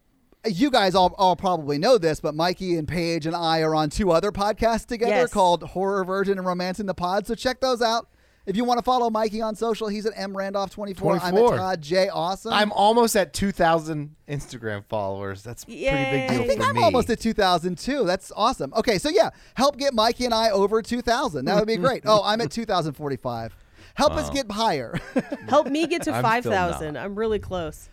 [0.46, 3.90] you guys all, all probably know this, but Mikey and Paige and I are on
[3.90, 5.32] two other podcasts together Yes.
[5.32, 7.26] called Horror Virgin and Romancing the Pod.
[7.26, 8.08] So check those out.
[8.44, 11.20] If you want to follow Mikey on social, he's at mrandolph24.
[11.22, 12.08] I'm at Todd J.
[12.08, 12.52] Awesome.
[12.52, 15.44] I'm almost at 2,000 Instagram followers.
[15.44, 16.82] That's a pretty big deal I think for I'm me.
[16.82, 18.04] almost at 2002.
[18.04, 18.72] That's awesome.
[18.74, 21.44] Okay, so yeah, help get Mikey and I over 2000.
[21.44, 22.02] That would be great.
[22.04, 23.54] Oh, I'm at 2045.
[23.94, 24.98] Help us get higher.
[25.48, 26.72] help me get to I'm five still not.
[26.72, 26.98] thousand.
[26.98, 27.90] I'm really close.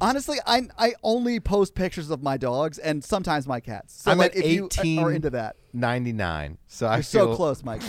[0.00, 4.02] Honestly, I I only post pictures of my dogs and sometimes my cats.
[4.02, 4.98] So I'm like, at if you uh, 18.
[5.00, 6.58] are into that, 99.
[6.68, 7.82] So I you're so feel- close, Mike.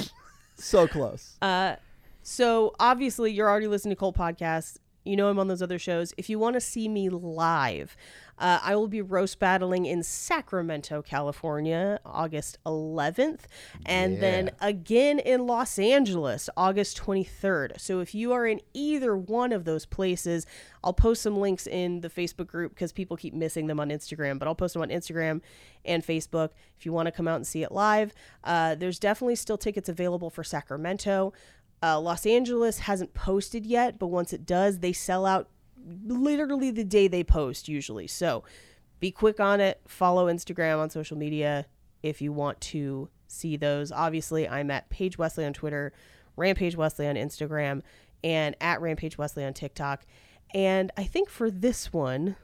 [0.57, 1.37] so close.
[1.41, 1.75] Uh,
[2.21, 4.77] so obviously you're already listening to Cult Podcast.
[5.05, 6.13] You know I'm on those other shows.
[6.17, 7.95] If you want to see me live,
[8.39, 13.41] uh, I will be roast battling in Sacramento, California, August 11th,
[13.85, 17.79] and then again in Los Angeles, August 23rd.
[17.79, 20.45] So if you are in either one of those places,
[20.83, 24.39] I'll post some links in the Facebook group because people keep missing them on Instagram,
[24.39, 25.41] but I'll post them on Instagram
[25.83, 28.13] and Facebook if you want to come out and see it live.
[28.43, 31.33] Uh, there's definitely still tickets available for Sacramento.
[31.83, 35.49] Uh, Los Angeles hasn't posted yet, but once it does, they sell out
[36.05, 38.07] literally the day they post usually.
[38.07, 38.43] So
[38.99, 39.81] be quick on it.
[39.87, 41.65] Follow Instagram on social media
[42.03, 43.91] if you want to see those.
[43.91, 45.93] Obviously, I'm at Paige Wesley on Twitter,
[46.35, 47.81] Rampage Wesley on Instagram,
[48.23, 50.05] and at Rampage Wesley on TikTok.
[50.53, 52.35] And I think for this one,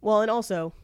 [0.00, 0.74] well, and also,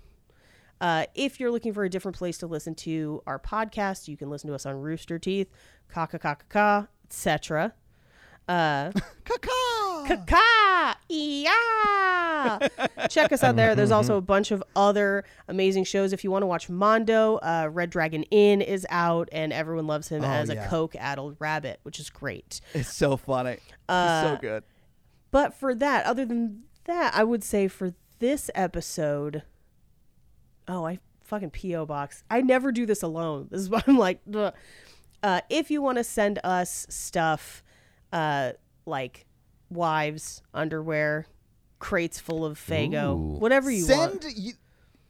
[0.81, 4.31] uh, if you're looking for a different place to listen to our podcast, you can
[4.31, 5.49] listen to us on Rooster Teeth,
[5.89, 7.75] Kaka Kaka Ka, etc.
[8.49, 8.91] Uh,
[9.25, 10.07] Caca.
[10.07, 10.94] Kaka!
[11.09, 12.69] Yeah!
[13.11, 13.75] Check us out there.
[13.75, 16.13] There's also a bunch of other amazing shows.
[16.13, 20.09] If you want to watch Mondo, uh, Red Dragon Inn is out, and everyone loves
[20.09, 20.65] him Oh, as yeah.
[20.65, 22.61] a coke addled rabbit, which is great.
[22.73, 23.59] It's so funny.
[23.89, 24.65] Uh, it's so good.
[25.31, 29.43] But for that, other than that, I would say for this episode,
[30.69, 32.23] oh, I fucking PO box.
[32.31, 33.49] I never do this alone.
[33.51, 34.21] This is why I'm like,
[35.23, 37.63] uh, if you want to send us stuff,
[38.13, 38.53] uh,
[38.87, 39.27] like
[39.71, 41.27] wives, underwear,
[41.79, 43.39] crates full of Fago, Ooh.
[43.39, 44.37] whatever you send want.
[44.37, 44.53] you,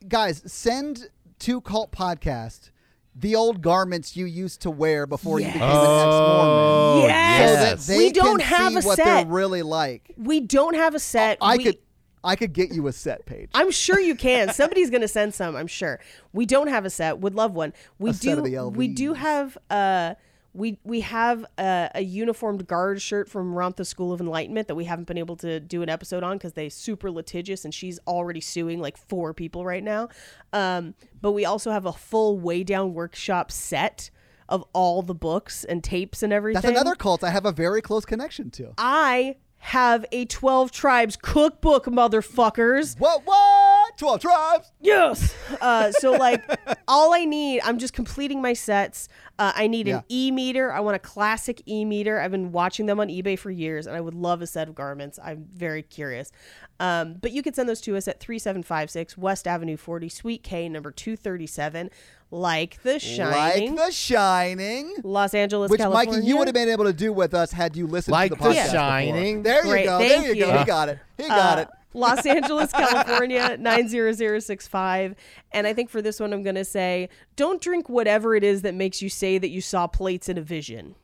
[0.08, 1.08] guys send
[1.40, 2.70] to Cult Podcast
[3.16, 5.54] the old garments you used to wear before you Yes.
[5.54, 6.46] became an ex-Mormon.
[6.48, 7.48] Oh, Yes.
[7.50, 9.04] So that they We don't can have see a what set.
[9.04, 10.12] they're really like.
[10.16, 11.38] We don't have a set.
[11.40, 11.78] I We- could
[12.26, 13.50] I could get you a set Paige.
[13.54, 14.50] I'm sure you can.
[14.54, 15.54] Somebody's gonna send some.
[15.54, 16.00] I'm sure.
[16.32, 17.18] We don't have a set.
[17.20, 17.74] Would love one.
[17.98, 18.18] We A do.
[18.18, 19.58] set of the we do have.
[19.68, 20.14] Uh,
[20.54, 24.84] we we have a, a uniformed guard shirt from Ramtha School of Enlightenment that we
[24.84, 28.40] haven't been able to do an episode on because they super litigious and she's already
[28.40, 30.08] suing like four people right now.
[30.52, 34.10] Um, but we also have a full way down workshop set
[34.48, 36.62] of all the books and tapes and everything.
[36.62, 38.74] That's another cult I have a very close connection to.
[38.78, 42.98] I have a 12 tribes cookbook, motherfuckers.
[42.98, 43.96] What what?
[43.96, 44.70] Twelve tribes.
[44.82, 45.34] Yes.
[45.58, 46.42] Uh, so like,
[46.88, 49.08] all I need, I'm just completing my sets.
[49.38, 50.70] Uh, I need an e meter.
[50.70, 52.20] I want a classic e meter.
[52.20, 54.74] I've been watching them on eBay for years, and I would love a set of
[54.74, 55.18] garments.
[55.22, 56.30] I'm very curious.
[56.78, 60.68] Um, but you can send those to us at 3756 West Avenue 40, Suite K,
[60.68, 61.88] number 237,
[62.34, 64.94] like The Shining, Like The Shining.
[65.04, 66.12] Los Angeles, Which California.
[66.14, 68.36] Mikey, you would have been able to do with us had you listened Like to
[68.38, 68.62] the The podcast.
[68.64, 68.74] before.
[68.74, 69.42] Shining.
[69.44, 69.98] There you go.
[69.98, 70.58] thank There you, go.
[70.58, 70.98] He got it.
[71.16, 71.68] He got Uh, it.
[71.96, 75.14] Los Angeles, California, 90065.
[75.52, 78.62] And I think for this one, I'm going to say don't drink whatever it is
[78.62, 80.96] that makes you say that you saw plates in a vision.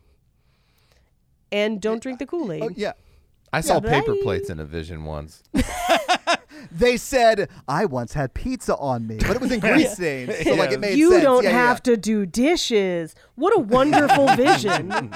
[1.52, 2.62] And don't drink the Kool Aid.
[2.62, 2.92] Oh, yeah.
[3.52, 4.20] I saw Yeah, paper bye.
[4.22, 5.42] plates in a vision once.
[6.70, 10.54] They said I once had pizza on me, but it was in grease stains, so
[10.54, 10.98] like it made sense.
[10.98, 11.22] you sense.
[11.24, 13.14] don't Yeah, yeah, have to do dishes.
[13.34, 14.90] What a wonderful vision.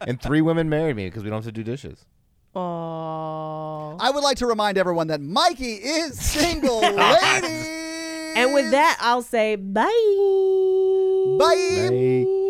[0.00, 2.04] and three women married me because we don't have to do dishes.
[2.54, 3.96] Aww.
[4.00, 7.66] I would like to remind everyone that Mikey is single, ladies.
[8.36, 9.82] And with that, I'll say bye.
[11.38, 11.88] bye.
[11.90, 12.42] Bye.